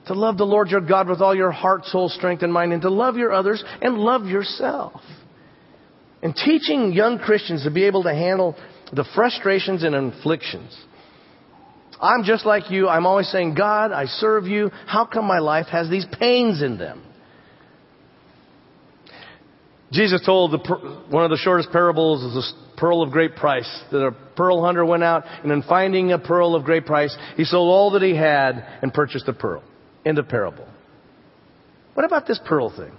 To 0.08 0.14
love 0.14 0.38
the 0.38 0.46
Lord 0.46 0.70
your 0.70 0.82
God 0.82 1.08
with 1.08 1.22
all 1.22 1.36
your 1.36 1.52
heart, 1.52 1.86
soul, 1.86 2.10
strength, 2.10 2.44
and 2.44 2.54
mind, 2.54 2.74
and 2.74 2.82
to 2.84 2.90
love 2.90 3.16
your 3.16 3.32
others 3.32 3.64
and 3.82 3.98
love 3.98 4.26
yourself. 4.26 5.02
And 6.22 6.36
teaching 6.36 6.94
young 6.94 7.20
Christians 7.20 7.64
to 7.64 7.72
be 7.72 7.86
able 7.86 8.04
to 8.04 8.14
handle 8.14 8.56
the 8.94 9.06
frustrations 9.16 9.84
and 9.84 9.96
afflictions. 9.96 10.78
I'm 12.02 12.24
just 12.24 12.46
like 12.46 12.70
you. 12.72 12.88
I'm 12.88 13.06
always 13.06 13.30
saying, 13.30 13.56
God, 13.56 13.92
I 13.92 14.06
serve 14.06 14.46
you. 14.46 14.70
How 14.86 15.06
come 15.06 15.26
my 15.26 15.40
life 15.40 15.68
has 15.72 15.90
these 15.90 16.06
pains 16.20 16.62
in 16.62 16.78
them? 16.78 17.04
Jesus 19.92 20.22
told 20.26 20.52
the, 20.52 21.06
one 21.10 21.24
of 21.24 21.30
the 21.30 21.38
shortest 21.38 21.72
parables 21.72 22.22
is 22.24 22.34
the 22.34 22.78
pearl 22.78 23.02
of 23.02 23.12
great 23.12 23.36
price. 23.36 23.84
That 23.92 24.06
a 24.06 24.12
pearl 24.36 24.64
hunter 24.64 24.84
went 24.84 25.04
out 25.04 25.24
and 25.44 25.52
in 25.52 25.64
finding 25.64 26.12
a 26.12 26.20
pearl 26.20 26.56
of 26.56 26.64
great 26.66 26.86
price, 26.86 27.16
he 27.38 27.46
sold 27.46 27.70
all 27.70 27.92
that 27.92 28.02
he 28.02 28.16
had 28.16 28.66
and 28.82 28.94
purchased 28.94 29.26
the 29.26 29.34
pearl. 29.34 29.64
End 30.06 30.20
of 30.20 30.28
parable. 30.28 30.68
What 31.94 32.06
about 32.06 32.28
this 32.28 32.40
pearl 32.46 32.76
thing? 32.76 32.92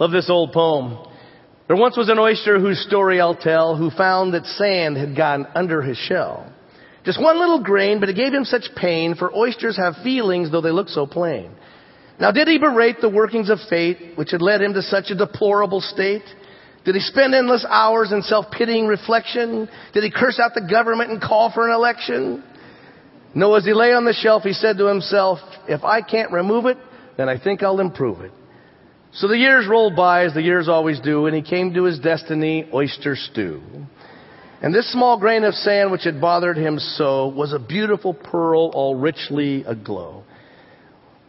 Love 0.00 0.10
this 0.10 0.28
old 0.28 0.52
poem. 0.52 0.98
There 1.72 1.80
once 1.80 1.96
was 1.96 2.10
an 2.10 2.18
oyster 2.18 2.60
whose 2.60 2.84
story 2.84 3.18
I'll 3.18 3.34
tell, 3.34 3.76
who 3.76 3.88
found 3.88 4.34
that 4.34 4.44
sand 4.44 4.98
had 4.98 5.16
gotten 5.16 5.46
under 5.54 5.80
his 5.80 5.96
shell. 5.96 6.52
Just 7.02 7.18
one 7.18 7.38
little 7.38 7.62
grain, 7.62 7.98
but 7.98 8.10
it 8.10 8.14
gave 8.14 8.34
him 8.34 8.44
such 8.44 8.68
pain, 8.76 9.14
for 9.14 9.34
oysters 9.34 9.78
have 9.78 9.94
feelings 10.04 10.50
though 10.50 10.60
they 10.60 10.70
look 10.70 10.90
so 10.90 11.06
plain. 11.06 11.50
Now 12.20 12.30
did 12.30 12.46
he 12.46 12.58
berate 12.58 13.00
the 13.00 13.08
workings 13.08 13.48
of 13.48 13.58
fate, 13.70 14.18
which 14.18 14.32
had 14.32 14.42
led 14.42 14.60
him 14.60 14.74
to 14.74 14.82
such 14.82 15.06
a 15.08 15.14
deplorable 15.14 15.80
state? 15.80 16.24
Did 16.84 16.94
he 16.94 17.00
spend 17.00 17.34
endless 17.34 17.64
hours 17.66 18.12
in 18.12 18.20
self-pitying 18.20 18.86
reflection? 18.86 19.66
Did 19.94 20.04
he 20.04 20.10
curse 20.10 20.38
out 20.38 20.52
the 20.52 20.68
government 20.70 21.10
and 21.10 21.22
call 21.22 21.52
for 21.52 21.66
an 21.66 21.74
election? 21.74 22.44
No, 23.34 23.54
as 23.54 23.64
he 23.64 23.72
lay 23.72 23.94
on 23.94 24.04
the 24.04 24.12
shelf, 24.12 24.42
he 24.42 24.52
said 24.52 24.76
to 24.76 24.88
himself, 24.88 25.38
if 25.66 25.84
I 25.84 26.02
can't 26.02 26.32
remove 26.32 26.66
it, 26.66 26.76
then 27.16 27.30
I 27.30 27.38
think 27.38 27.62
I'll 27.62 27.80
improve 27.80 28.20
it. 28.20 28.32
So 29.14 29.28
the 29.28 29.36
years 29.36 29.66
rolled 29.68 29.94
by 29.94 30.24
as 30.24 30.32
the 30.32 30.42
years 30.42 30.68
always 30.68 30.98
do, 31.00 31.26
and 31.26 31.36
he 31.36 31.42
came 31.42 31.74
to 31.74 31.84
his 31.84 31.98
destiny, 31.98 32.66
oyster 32.72 33.14
stew. 33.14 33.60
And 34.62 34.74
this 34.74 34.90
small 34.90 35.18
grain 35.18 35.44
of 35.44 35.54
sand 35.54 35.90
which 35.90 36.04
had 36.04 36.20
bothered 36.20 36.56
him 36.56 36.78
so 36.78 37.28
was 37.28 37.52
a 37.52 37.58
beautiful 37.58 38.14
pearl 38.14 38.70
all 38.72 38.94
richly 38.94 39.64
aglow. 39.66 40.24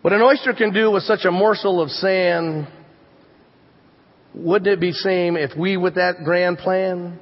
What 0.01 0.13
an 0.13 0.21
oyster 0.21 0.53
can 0.53 0.71
do 0.71 0.91
with 0.91 1.03
such 1.03 1.25
a 1.25 1.31
morsel 1.31 1.81
of 1.81 1.89
sand, 1.89 2.67
wouldn't 4.33 4.67
it 4.67 4.79
be 4.79 4.91
same 4.91 5.35
if 5.35 5.51
we 5.57 5.75
with 5.75 5.95
that 5.95 6.23
grand 6.23 6.59
plan? 6.59 7.19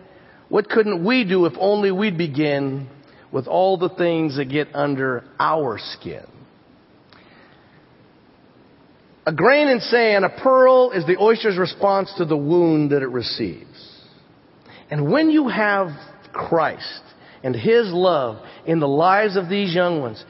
What 0.49 0.69
couldn't 0.69 1.03
we 1.03 1.23
do 1.23 1.45
if 1.45 1.53
only 1.59 1.91
we'd 1.91 2.17
begin 2.17 2.87
with 3.31 3.47
all 3.47 3.77
the 3.77 3.89
things 3.89 4.37
that 4.37 4.45
get 4.45 4.75
under 4.75 5.23
our 5.39 5.79
skin? 5.79 6.27
A 9.25 9.31
grain 9.31 9.67
in 9.67 9.79
sand, 9.81 10.25
a 10.25 10.29
pearl 10.29 10.91
is 10.91 11.05
the 11.05 11.17
oyster's 11.19 11.57
response 11.57 12.11
to 12.17 12.25
the 12.25 12.37
wound 12.37 12.91
that 12.91 13.03
it 13.03 13.09
receives. 13.09 13.67
And 14.89 15.11
when 15.11 15.29
you 15.29 15.47
have 15.47 15.89
Christ 16.33 17.01
and 17.43 17.55
His 17.55 17.91
love 17.91 18.43
in 18.65 18.79
the 18.79 18.87
lives 18.87 19.37
of 19.37 19.47
these 19.47 19.75
young 19.75 20.01
ones, 20.01 20.23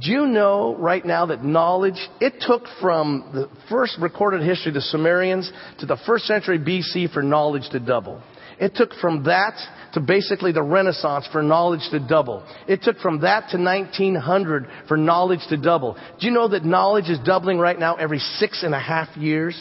do 0.00 0.10
you 0.10 0.26
know 0.26 0.74
right 0.76 1.04
now 1.04 1.26
that 1.26 1.44
knowledge, 1.44 1.98
it 2.20 2.34
took 2.40 2.62
from 2.80 3.30
the 3.34 3.50
first 3.68 3.98
recorded 4.00 4.42
history, 4.42 4.72
the 4.72 4.80
Sumerians, 4.80 5.52
to 5.80 5.86
the 5.86 5.98
first 6.06 6.24
century 6.24 6.58
BC 6.58 7.12
for 7.12 7.22
knowledge 7.22 7.68
to 7.72 7.80
double. 7.80 8.22
It 8.58 8.74
took 8.74 8.94
from 8.94 9.24
that 9.24 9.54
to 9.94 10.00
basically 10.00 10.52
the 10.52 10.62
Renaissance 10.62 11.28
for 11.32 11.42
knowledge 11.42 11.88
to 11.90 12.00
double. 12.00 12.44
It 12.68 12.82
took 12.82 12.98
from 12.98 13.20
that 13.20 13.50
to 13.50 13.58
1900 13.58 14.68
for 14.88 14.96
knowledge 14.96 15.40
to 15.48 15.56
double. 15.56 15.96
Do 16.20 16.26
you 16.26 16.32
know 16.32 16.48
that 16.48 16.64
knowledge 16.64 17.08
is 17.08 17.18
doubling 17.20 17.58
right 17.58 17.78
now 17.78 17.96
every 17.96 18.18
six 18.18 18.62
and 18.62 18.74
a 18.74 18.78
half 18.78 19.16
years? 19.16 19.60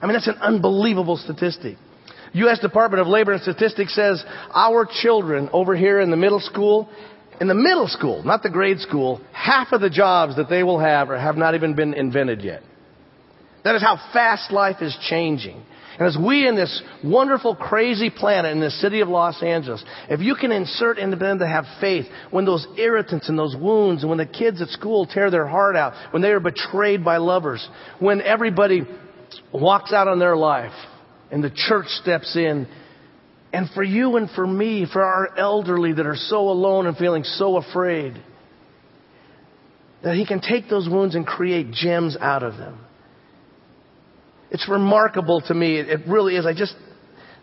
I 0.00 0.06
mean, 0.06 0.14
that's 0.14 0.28
an 0.28 0.38
unbelievable 0.40 1.16
statistic. 1.16 1.76
U.S. 2.34 2.58
Department 2.58 3.00
of 3.00 3.06
Labor 3.06 3.32
and 3.32 3.42
Statistics 3.42 3.94
says 3.94 4.24
our 4.52 4.88
children 5.02 5.48
over 5.52 5.76
here 5.76 6.00
in 6.00 6.10
the 6.10 6.16
middle 6.16 6.40
school, 6.40 6.88
in 7.40 7.46
the 7.46 7.54
middle 7.54 7.86
school, 7.86 8.22
not 8.24 8.42
the 8.42 8.50
grade 8.50 8.80
school, 8.80 9.20
half 9.32 9.72
of 9.72 9.80
the 9.80 9.90
jobs 9.90 10.36
that 10.36 10.48
they 10.48 10.62
will 10.62 10.80
have 10.80 11.10
or 11.10 11.18
have 11.18 11.36
not 11.36 11.54
even 11.54 11.74
been 11.74 11.94
invented 11.94 12.42
yet. 12.42 12.62
That 13.62 13.76
is 13.76 13.82
how 13.82 13.96
fast 14.12 14.52
life 14.52 14.82
is 14.82 14.96
changing. 15.08 15.64
And 15.98 16.08
as 16.08 16.16
we 16.16 16.46
in 16.48 16.56
this 16.56 16.82
wonderful, 17.04 17.54
crazy 17.54 18.10
planet 18.10 18.50
in 18.52 18.60
the 18.60 18.70
city 18.70 19.00
of 19.00 19.08
Los 19.08 19.40
Angeles, 19.42 19.84
if 20.10 20.20
you 20.20 20.34
can 20.34 20.50
insert 20.50 20.98
into 20.98 21.16
them 21.16 21.38
to 21.38 21.46
have 21.46 21.64
faith 21.80 22.06
when 22.30 22.44
those 22.44 22.66
irritants 22.76 23.28
and 23.28 23.38
those 23.38 23.54
wounds, 23.54 24.02
and 24.02 24.10
when 24.10 24.18
the 24.18 24.26
kids 24.26 24.60
at 24.60 24.68
school 24.70 25.06
tear 25.06 25.30
their 25.30 25.46
heart 25.46 25.76
out, 25.76 25.92
when 26.12 26.20
they 26.20 26.30
are 26.30 26.40
betrayed 26.40 27.04
by 27.04 27.18
lovers, 27.18 27.66
when 28.00 28.20
everybody 28.22 28.82
walks 29.52 29.92
out 29.92 30.08
on 30.08 30.18
their 30.18 30.36
life 30.36 30.72
and 31.30 31.44
the 31.44 31.50
church 31.50 31.86
steps 31.86 32.34
in, 32.34 32.66
and 33.52 33.70
for 33.70 33.84
you 33.84 34.16
and 34.16 34.28
for 34.30 34.44
me, 34.44 34.86
for 34.92 35.02
our 35.02 35.38
elderly 35.38 35.92
that 35.92 36.06
are 36.06 36.16
so 36.16 36.48
alone 36.48 36.88
and 36.88 36.96
feeling 36.96 37.22
so 37.22 37.56
afraid, 37.56 38.20
that 40.02 40.16
He 40.16 40.26
can 40.26 40.40
take 40.40 40.68
those 40.68 40.88
wounds 40.88 41.14
and 41.14 41.24
create 41.24 41.70
gems 41.70 42.16
out 42.20 42.42
of 42.42 42.56
them. 42.56 42.83
It's 44.54 44.68
remarkable 44.68 45.40
to 45.48 45.52
me. 45.52 45.80
It 45.80 46.06
really 46.06 46.36
is. 46.36 46.46
I 46.46 46.54
just, 46.54 46.76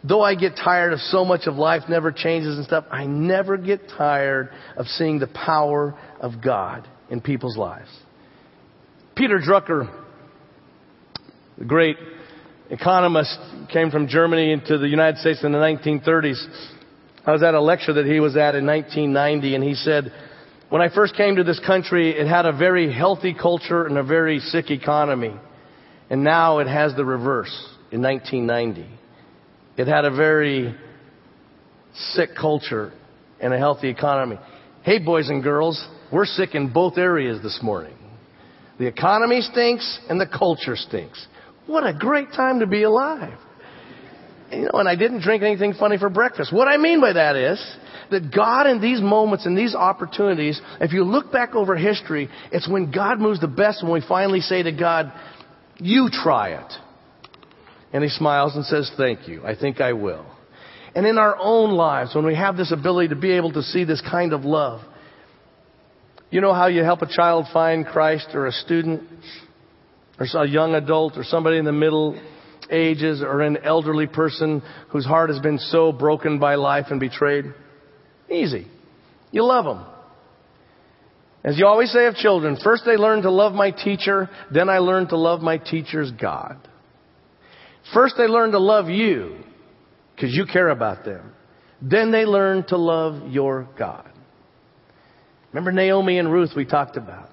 though 0.01 0.21
I 0.21 0.33
get 0.33 0.55
tired 0.55 0.93
of 0.93 0.99
so 0.99 1.25
much 1.25 1.41
of 1.45 1.55
life 1.55 1.83
never 1.89 2.09
changes 2.09 2.55
and 2.55 2.65
stuff, 2.65 2.85
I 2.89 3.05
never 3.05 3.57
get 3.57 3.89
tired 3.89 4.49
of 4.77 4.85
seeing 4.87 5.19
the 5.19 5.27
power 5.27 5.93
of 6.21 6.41
God 6.41 6.87
in 7.09 7.19
people's 7.19 7.57
lives. 7.57 7.89
Peter 9.13 9.39
Drucker, 9.39 9.93
the 11.57 11.65
great 11.65 11.97
economist, 12.69 13.37
came 13.73 13.91
from 13.91 14.07
Germany 14.07 14.53
into 14.53 14.77
the 14.77 14.87
United 14.87 15.19
States 15.19 15.43
in 15.43 15.51
the 15.51 15.57
1930s. 15.57 16.41
I 17.25 17.33
was 17.33 17.43
at 17.43 17.55
a 17.55 17.61
lecture 17.61 17.91
that 17.91 18.05
he 18.05 18.21
was 18.21 18.37
at 18.37 18.55
in 18.55 18.65
1990 18.65 19.55
and 19.55 19.61
he 19.61 19.73
said, 19.73 20.13
when 20.69 20.81
I 20.81 20.87
first 20.87 21.17
came 21.17 21.35
to 21.35 21.43
this 21.43 21.59
country, 21.59 22.11
it 22.11 22.25
had 22.25 22.45
a 22.45 22.53
very 22.53 22.89
healthy 22.89 23.33
culture 23.33 23.85
and 23.85 23.97
a 23.97 24.03
very 24.03 24.39
sick 24.39 24.71
economy. 24.71 25.33
And 26.11 26.25
now 26.25 26.59
it 26.59 26.67
has 26.67 26.93
the 26.93 27.05
reverse 27.05 27.55
in 27.89 28.01
1990. 28.01 28.85
It 29.77 29.87
had 29.87 30.03
a 30.03 30.13
very 30.13 30.75
sick 31.93 32.31
culture 32.35 32.91
and 33.39 33.53
a 33.53 33.57
healthy 33.57 33.87
economy. 33.87 34.37
Hey, 34.83 34.99
boys 34.99 35.29
and 35.29 35.41
girls, 35.41 35.87
we're 36.11 36.25
sick 36.25 36.53
in 36.53 36.73
both 36.73 36.97
areas 36.97 37.41
this 37.41 37.61
morning. 37.63 37.95
The 38.77 38.87
economy 38.87 39.39
stinks 39.39 39.99
and 40.09 40.19
the 40.19 40.27
culture 40.27 40.75
stinks. 40.75 41.25
What 41.65 41.87
a 41.87 41.93
great 41.97 42.33
time 42.35 42.59
to 42.59 42.67
be 42.67 42.83
alive. 42.83 43.37
You 44.51 44.63
know, 44.63 44.79
and 44.79 44.89
I 44.89 44.97
didn't 44.97 45.21
drink 45.21 45.43
anything 45.43 45.75
funny 45.75 45.97
for 45.97 46.09
breakfast. 46.09 46.51
What 46.51 46.67
I 46.67 46.75
mean 46.75 46.99
by 46.99 47.13
that 47.13 47.37
is 47.37 47.77
that 48.09 48.35
God 48.35 48.67
in 48.67 48.81
these 48.81 48.99
moments 48.99 49.45
and 49.45 49.57
these 49.57 49.73
opportunities, 49.73 50.59
if 50.81 50.91
you 50.91 51.05
look 51.05 51.31
back 51.31 51.55
over 51.55 51.77
history, 51.77 52.29
it's 52.51 52.67
when 52.67 52.91
God 52.91 53.19
moves 53.19 53.39
the 53.39 53.47
best 53.47 53.81
when 53.81 53.93
we 53.93 54.03
finally 54.05 54.41
say 54.41 54.61
to 54.61 54.73
God, 54.73 55.13
you 55.81 56.09
try 56.11 56.49
it. 56.49 56.73
And 57.91 58.03
he 58.03 58.09
smiles 58.09 58.55
and 58.55 58.63
says, 58.65 58.89
Thank 58.95 59.27
you. 59.27 59.43
I 59.45 59.55
think 59.55 59.81
I 59.81 59.93
will. 59.93 60.25
And 60.95 61.05
in 61.05 61.17
our 61.17 61.35
own 61.37 61.71
lives, 61.71 62.13
when 62.13 62.25
we 62.25 62.35
have 62.35 62.55
this 62.55 62.71
ability 62.71 63.09
to 63.09 63.15
be 63.15 63.31
able 63.31 63.53
to 63.53 63.63
see 63.63 63.83
this 63.83 64.01
kind 64.01 64.33
of 64.33 64.45
love, 64.45 64.81
you 66.29 66.39
know 66.39 66.53
how 66.53 66.67
you 66.67 66.83
help 66.83 67.01
a 67.01 67.07
child 67.07 67.47
find 67.51 67.85
Christ 67.85 68.29
or 68.33 68.45
a 68.45 68.51
student 68.51 69.03
or 70.19 70.25
a 70.25 70.47
young 70.47 70.75
adult 70.75 71.17
or 71.17 71.23
somebody 71.23 71.57
in 71.57 71.65
the 71.65 71.71
middle 71.71 72.19
ages 72.69 73.21
or 73.21 73.41
an 73.41 73.57
elderly 73.63 74.07
person 74.07 74.61
whose 74.89 75.05
heart 75.05 75.29
has 75.29 75.39
been 75.39 75.57
so 75.57 75.91
broken 75.91 76.39
by 76.39 76.55
life 76.55 76.85
and 76.89 76.99
betrayed? 76.99 77.45
Easy. 78.29 78.67
You 79.31 79.43
love 79.43 79.65
them. 79.65 79.85
As 81.43 81.57
you 81.57 81.65
always 81.65 81.91
say 81.91 82.05
of 82.05 82.15
children, 82.15 82.57
first 82.63 82.83
they 82.85 82.97
learn 82.97 83.23
to 83.23 83.31
love 83.31 83.53
my 83.53 83.71
teacher, 83.71 84.29
then 84.53 84.69
I 84.69 84.77
learn 84.77 85.07
to 85.07 85.17
love 85.17 85.41
my 85.41 85.57
teacher's 85.57 86.11
God. 86.11 86.57
First 87.93 88.15
they 88.17 88.27
learn 88.27 88.51
to 88.51 88.59
love 88.59 88.89
you, 88.89 89.37
because 90.15 90.35
you 90.35 90.45
care 90.45 90.69
about 90.69 91.03
them. 91.03 91.33
Then 91.81 92.11
they 92.11 92.25
learn 92.25 92.63
to 92.67 92.77
love 92.77 93.31
your 93.31 93.67
God. 93.77 94.07
Remember 95.51 95.71
Naomi 95.71 96.19
and 96.19 96.31
Ruth 96.31 96.51
we 96.55 96.63
talked 96.63 96.95
about. 96.95 97.29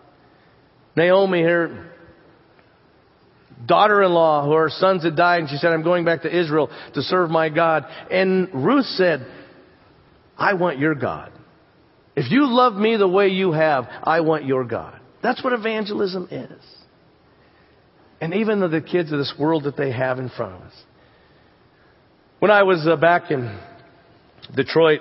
Naomi, 0.97 1.43
her 1.43 1.93
daughter-in-law, 3.67 4.47
who 4.47 4.53
her 4.53 4.71
sons 4.71 5.05
had 5.05 5.17
died, 5.17 5.41
and 5.41 5.51
she 5.51 5.57
said, 5.57 5.71
I'm 5.71 5.83
going 5.83 6.07
back 6.07 6.23
to 6.23 6.35
Israel 6.35 6.71
to 6.95 7.03
serve 7.03 7.29
my 7.29 7.51
God. 7.51 7.85
And 8.11 8.49
Ruth 8.55 8.87
said, 8.87 9.27
I 10.39 10.55
want 10.55 10.79
your 10.79 10.95
God. 10.95 11.31
If 12.19 12.33
you 12.33 12.49
love 12.49 12.75
me 12.75 12.97
the 12.97 13.07
way 13.07 13.29
you 13.29 13.53
have, 13.53 13.85
I 14.03 14.23
want 14.23 14.45
your 14.45 14.65
God. 14.65 14.99
That's 15.23 15.45
what 15.45 15.53
evangelism 15.53 16.27
is. 16.33 16.65
And 18.21 18.35
even 18.35 18.59
the 18.59 18.81
kids 18.81 19.13
of 19.13 19.21
this 19.21 19.33
world 19.39 19.63
that 19.65 19.77
they 19.77 19.93
have 19.93 20.19
in 20.19 20.29
front 20.29 20.57
of 20.57 20.63
us. 20.63 20.73
When 22.41 22.51
I 22.51 22.65
was 22.65 22.85
uh, 22.89 22.97
back 22.97 23.31
in 23.31 23.57
Detroit, 24.53 24.99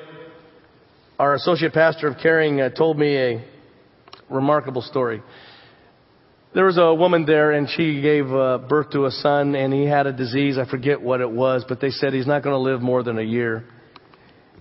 our 1.17 1.33
associate 1.33 1.73
pastor 1.73 2.07
of 2.07 2.17
caring 2.21 2.61
uh, 2.61 2.69
told 2.69 2.99
me 2.99 3.17
a 3.17 3.45
remarkable 4.29 4.83
story. 4.83 5.23
There 6.53 6.65
was 6.65 6.77
a 6.77 6.93
woman 6.93 7.25
there 7.25 7.51
and 7.51 7.67
she 7.67 7.99
gave 7.99 8.31
uh, 8.31 8.59
birth 8.59 8.91
to 8.91 9.05
a 9.07 9.11
son 9.11 9.55
and 9.55 9.73
he 9.73 9.85
had 9.85 10.05
a 10.05 10.13
disease. 10.13 10.59
I 10.59 10.69
forget 10.69 11.01
what 11.01 11.21
it 11.21 11.31
was, 11.31 11.65
but 11.67 11.81
they 11.81 11.89
said 11.89 12.13
he's 12.13 12.27
not 12.27 12.43
going 12.43 12.53
to 12.53 12.59
live 12.59 12.83
more 12.83 13.01
than 13.01 13.17
a 13.17 13.23
year. 13.23 13.63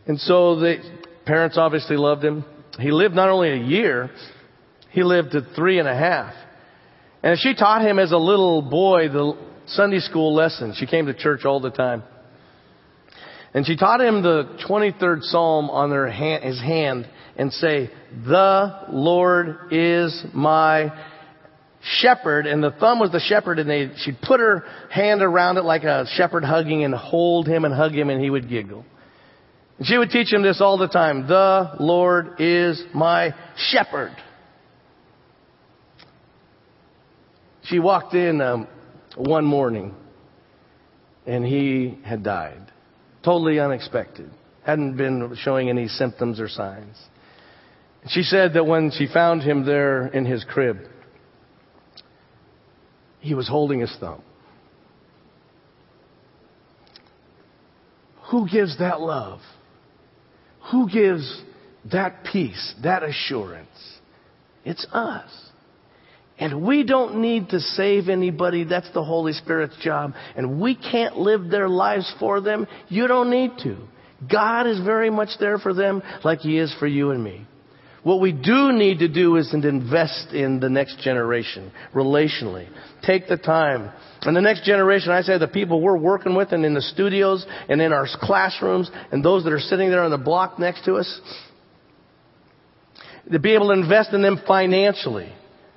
And 0.07 0.19
so 0.19 0.59
the 0.59 1.06
parents 1.27 1.59
obviously 1.59 1.97
loved 1.97 2.25
him. 2.25 2.45
He 2.79 2.91
lived 2.91 3.15
not 3.15 3.29
only 3.29 3.51
a 3.51 3.57
year, 3.57 4.11
he 4.91 5.03
lived 5.03 5.33
to 5.33 5.43
three 5.55 5.79
and 5.79 5.89
a 5.89 5.95
half. 5.95 6.33
And 7.23 7.39
she 7.39 7.55
taught 7.55 7.83
him 7.83 7.99
as 7.99 8.13
a 8.13 8.19
little 8.19 8.63
boy 8.63 9.09
the 9.09 9.37
Sunday 9.67 9.99
school 9.99 10.35
lesson. 10.35 10.75
She 10.77 10.87
came 10.87 11.07
to 11.07 11.15
church 11.15 11.45
all 11.45 11.61
the 11.61 11.71
time. 11.71 12.03
And 13.53 13.67
she 13.67 13.77
taught 13.77 14.01
him 14.01 14.23
the 14.23 14.59
23rd 14.69 15.23
Psalm 15.23 15.71
on 15.71 15.91
hand, 16.11 16.45
his 16.45 16.61
hand 16.61 17.09
and 17.37 17.53
say, 17.53 17.91
The 18.25 18.87
Lord 18.91 19.73
is 19.73 20.25
my 20.33 20.93
shepherd. 22.01 22.47
And 22.47 22.63
the 22.63 22.71
thumb 22.71 22.99
was 22.99 23.13
the 23.13 23.21
shepherd 23.21 23.59
and 23.59 23.69
they, 23.69 23.91
she'd 23.99 24.21
put 24.21 24.41
her 24.41 24.65
hand 24.91 25.23
around 25.23 25.57
it 25.57 25.65
like 25.65 25.85
a 25.85 26.07
shepherd 26.17 26.45
hugging 26.45 26.85
and 26.85 26.95
hold 26.95 27.47
him 27.49 27.65
and 27.65 27.75
hug 27.75 27.93
him 27.93 28.11
and 28.11 28.21
he 28.23 28.31
would 28.31 28.49
giggle. 28.49 28.85
And 29.79 29.87
she 29.87 29.99
would 29.99 30.11
teach 30.11 30.33
him 30.33 30.43
this 30.43 30.61
all 30.61 30.79
the 30.79 30.89
time. 30.89 31.27
The 31.27 31.73
Lord 31.79 32.41
is 32.41 32.83
my 32.95 33.35
shepherd. 33.57 34.17
She 37.65 37.79
walked 37.79 38.15
in 38.15 38.41
um, 38.41 38.69
one 39.17 39.45
morning 39.45 39.95
and 41.27 41.45
he 41.45 41.99
had 42.05 42.23
died. 42.23 42.73
Totally 43.25 43.59
unexpected. 43.59 44.31
Hadn't 44.65 44.97
been 44.97 45.37
showing 45.41 45.69
any 45.69 45.89
symptoms 45.89 46.41
or 46.41 46.49
signs. 46.49 46.97
She 48.09 48.23
said 48.23 48.55
that 48.55 48.65
when 48.65 48.93
she 48.97 49.09
found 49.13 49.43
him 49.43 49.67
there 49.67 50.07
in 50.07 50.25
his 50.25 50.45
crib, 50.45 50.79
he 53.19 53.35
was 53.35 53.49
holding 53.49 53.81
his 53.81 53.95
thumb. 53.99 54.23
Who 58.31 58.49
gives 58.49 58.79
that 58.79 59.01
love? 59.01 59.41
Who 60.71 60.89
gives 60.91 61.43
that 61.93 62.25
peace, 62.25 62.75
that 62.83 63.03
assurance? 63.03 63.69
It's 64.65 64.87
us. 64.93 65.31
And 66.39 66.67
we 66.67 66.85
don't 66.85 67.21
need 67.21 67.51
to 67.51 67.61
save 67.61 68.09
anybody. 68.09 68.65
That's 68.65 68.91
the 68.93 69.05
Holy 69.05 69.33
Spirit's 69.33 69.77
job. 69.83 70.13
And 70.37 70.61
we 70.61 70.75
can't 70.75 71.17
live 71.17 71.49
their 71.49 71.69
lives 71.69 72.13
for 72.19 72.41
them. 72.41 72.67
You 72.89 73.07
don't 73.07 73.31
need 73.31 73.53
to. 73.63 73.79
God 74.31 74.67
is 74.67 74.81
very 74.81 75.09
much 75.09 75.31
there 75.41 75.59
for 75.59 75.73
them 75.73 76.03
like 76.25 76.41
He 76.41 76.59
is 76.59 76.75
for 76.79 76.87
you 76.87 77.11
and 77.11 77.23
me. 77.23 77.47
What 78.07 78.21
we 78.21 78.31
do 78.31 78.71
need 78.71 79.01
to 79.01 79.09
do 79.09 79.35
is 79.35 79.53
invest 79.53 80.33
in 80.33 80.61
the 80.61 80.69
next 80.69 81.01
generation 81.01 81.73
relationally. 81.93 82.69
Take 83.03 83.27
the 83.27 83.37
time. 83.37 83.91
And 84.23 84.37
the 84.37 84.41
next 84.41 84.63
generation, 84.63 85.11
I 85.11 85.23
say 85.23 85.39
the 85.39 85.49
people 85.49 85.81
we're 85.81 85.99
working 85.99 86.37
with 86.37 86.53
and 86.53 86.65
in 86.65 86.73
the 86.73 86.83
studios 86.83 87.45
and 87.69 87.83
in 87.83 87.93
our 87.93 88.07
classrooms 88.21 88.89
and 89.11 89.25
those 89.25 89.43
that 89.43 89.53
are 89.53 89.59
sitting 89.59 89.91
there 89.91 90.05
on 90.05 90.13
the 90.13 90.19
block 90.19 90.57
next 90.57 90.85
to 90.85 90.95
us, 90.95 91.21
to 93.33 93.41
be 93.41 93.55
able 93.57 93.75
to 93.75 93.81
invest 93.81 94.13
in 94.13 94.23
them 94.23 94.41
financially. 94.47 95.33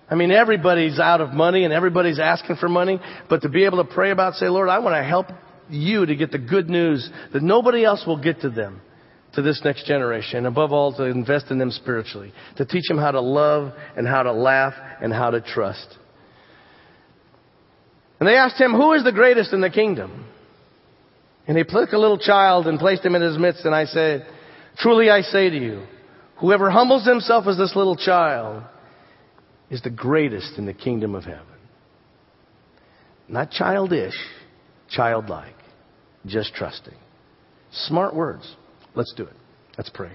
I 0.07 0.13
mean, 0.13 0.29
everybody's 0.29 0.99
out 0.99 1.21
of 1.21 1.33
money 1.33 1.63
and 1.63 1.73
everybody's 1.73 2.19
asking 2.19 2.57
for 2.57 2.69
money, 2.69 2.99
but 3.27 3.41
to 3.41 3.49
be 3.49 3.65
able 3.65 3.83
to 3.83 3.91
pray 3.91 4.11
about, 4.11 4.35
say, 4.35 4.49
Lord, 4.49 4.69
I 4.69 4.77
want 4.77 4.95
to 4.95 5.03
help 5.03 5.31
you 5.67 6.05
to 6.05 6.15
get 6.15 6.29
the 6.29 6.37
good 6.37 6.69
news 6.69 7.09
that 7.33 7.41
nobody 7.41 7.83
else 7.83 8.03
will 8.05 8.21
get 8.21 8.41
to 8.41 8.51
them, 8.51 8.81
to 9.33 9.41
this 9.41 9.61
next 9.63 9.85
generation. 9.85 10.39
And 10.39 10.47
above 10.47 10.71
all, 10.71 10.93
to 10.93 11.03
invest 11.03 11.51
in 11.51 11.57
them 11.57 11.71
spiritually, 11.71 12.33
to 12.57 12.65
teach 12.65 12.87
them 12.87 12.97
how 12.97 13.11
to 13.11 13.21
love 13.21 13.73
and 13.95 14.07
how 14.07 14.23
to 14.23 14.31
laugh 14.31 14.73
and 15.01 15.13
how 15.13 15.29
to 15.29 15.41
trust. 15.41 15.97
And 18.19 18.27
they 18.27 18.35
asked 18.35 18.59
him, 18.59 18.73
who 18.73 18.93
is 18.93 19.03
the 19.03 19.11
greatest 19.11 19.53
in 19.53 19.61
the 19.61 19.69
kingdom? 19.69 20.25
And 21.47 21.57
he 21.57 21.63
took 21.63 21.93
a 21.93 21.97
little 21.97 22.19
child 22.19 22.67
and 22.67 22.77
placed 22.77 23.03
him 23.03 23.15
in 23.15 23.21
his 23.21 23.37
midst, 23.37 23.65
and 23.65 23.73
I 23.73 23.85
said, 23.85 24.27
truly 24.77 25.09
I 25.09 25.21
say 25.21 25.49
to 25.49 25.57
you, 25.57 25.83
whoever 26.37 26.69
humbles 26.69 27.07
himself 27.07 27.47
as 27.47 27.57
this 27.57 27.75
little 27.75 27.95
child, 27.95 28.63
is 29.69 29.81
the 29.81 29.89
greatest 29.89 30.57
in 30.57 30.65
the 30.65 30.73
kingdom 30.73 31.15
of 31.15 31.23
heaven. 31.23 31.45
Not 33.27 33.51
childish, 33.51 34.15
childlike, 34.89 35.55
just 36.25 36.53
trusting. 36.53 36.97
Smart 37.71 38.15
words. 38.15 38.55
Let's 38.95 39.13
do 39.15 39.23
it. 39.23 39.33
Let's 39.77 39.89
pray. 39.89 40.11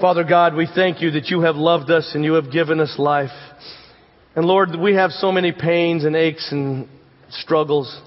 Father 0.00 0.24
God, 0.24 0.54
we 0.54 0.66
thank 0.74 1.02
you 1.02 1.10
that 1.12 1.26
you 1.26 1.42
have 1.42 1.56
loved 1.56 1.90
us 1.90 2.12
and 2.14 2.24
you 2.24 2.34
have 2.34 2.50
given 2.50 2.80
us 2.80 2.94
life. 2.98 3.30
And 4.34 4.46
Lord, 4.46 4.70
we 4.80 4.94
have 4.94 5.10
so 5.10 5.30
many 5.30 5.52
pains 5.52 6.04
and 6.04 6.16
aches 6.16 6.50
and 6.52 6.88
struggles. 7.30 8.00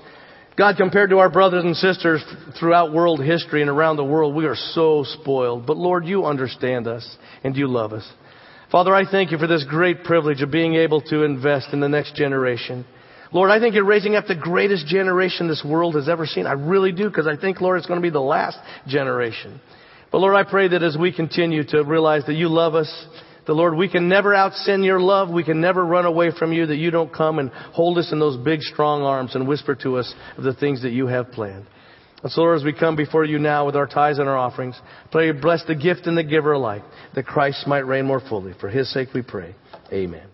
God, 0.57 0.75
compared 0.77 1.09
to 1.11 1.17
our 1.17 1.29
brothers 1.29 1.63
and 1.63 1.75
sisters 1.75 2.23
throughout 2.59 2.93
world 2.93 3.23
history 3.23 3.61
and 3.61 3.69
around 3.69 3.97
the 3.97 4.03
world, 4.03 4.35
we 4.35 4.45
are 4.45 4.55
so 4.55 5.03
spoiled. 5.03 5.67
But 5.67 5.77
Lord, 5.77 6.05
you 6.05 6.25
understand 6.25 6.87
us 6.87 7.17
and 7.43 7.55
you 7.55 7.67
love 7.67 7.93
us. 7.93 8.09
Father, 8.71 8.95
I 8.95 9.03
thank 9.09 9.31
you 9.31 9.37
for 9.37 9.45
this 9.45 9.65
great 9.69 10.03
privilege 10.03 10.41
of 10.41 10.49
being 10.49 10.75
able 10.75 11.01
to 11.01 11.23
invest 11.23 11.67
in 11.73 11.79
the 11.79 11.89
next 11.89 12.15
generation. 12.15 12.85
Lord, 13.33 13.49
I 13.49 13.59
think 13.59 13.73
you're 13.73 13.83
raising 13.83 14.15
up 14.15 14.27
the 14.27 14.35
greatest 14.35 14.85
generation 14.85 15.47
this 15.47 15.65
world 15.67 15.95
has 15.95 16.07
ever 16.07 16.25
seen. 16.25 16.45
I 16.45 16.53
really 16.53 16.91
do, 16.91 17.09
because 17.09 17.27
I 17.27 17.35
think, 17.35 17.61
Lord, 17.61 17.79
it's 17.79 17.87
going 17.87 17.99
to 17.99 18.03
be 18.03 18.11
the 18.11 18.19
last 18.19 18.57
generation. 18.87 19.59
But 20.11 20.19
Lord, 20.19 20.35
I 20.35 20.49
pray 20.49 20.67
that 20.67 20.83
as 20.83 20.95
we 20.95 21.11
continue 21.11 21.63
to 21.69 21.83
realize 21.83 22.23
that 22.27 22.35
you 22.35 22.47
love 22.47 22.75
us, 22.75 23.07
the 23.47 23.53
Lord, 23.53 23.75
we 23.75 23.89
can 23.89 24.07
never 24.07 24.33
out 24.33 24.53
sin 24.53 24.83
your 24.83 24.99
love. 24.99 25.29
We 25.29 25.43
can 25.43 25.59
never 25.59 25.85
run 25.85 26.05
away 26.05 26.31
from 26.31 26.53
you, 26.53 26.67
that 26.67 26.77
you 26.77 26.91
don't 26.91 27.13
come 27.13 27.39
and 27.39 27.49
hold 27.49 27.97
us 27.97 28.11
in 28.11 28.19
those 28.19 28.37
big, 28.37 28.61
strong 28.61 29.01
arms 29.01 29.35
and 29.35 29.47
whisper 29.47 29.75
to 29.75 29.97
us 29.97 30.13
of 30.37 30.43
the 30.43 30.53
things 30.53 30.83
that 30.83 30.91
you 30.91 31.07
have 31.07 31.31
planned. 31.31 31.65
And 32.21 32.31
so, 32.31 32.41
Lord, 32.41 32.57
as 32.57 32.63
we 32.63 32.71
come 32.71 32.95
before 32.95 33.25
you 33.25 33.39
now 33.39 33.65
with 33.65 33.75
our 33.75 33.87
tithes 33.87 34.19
and 34.19 34.29
our 34.29 34.37
offerings, 34.37 34.79
pray 35.11 35.27
you 35.27 35.33
bless 35.33 35.65
the 35.65 35.75
gift 35.75 36.07
and 36.07 36.17
the 36.17 36.23
giver 36.23 36.53
alike, 36.53 36.83
that 37.15 37.25
Christ 37.25 37.67
might 37.67 37.85
reign 37.85 38.05
more 38.05 38.21
fully. 38.21 38.53
For 38.61 38.69
his 38.69 38.93
sake 38.93 39.09
we 39.13 39.23
pray. 39.23 39.55
Amen. 39.91 40.32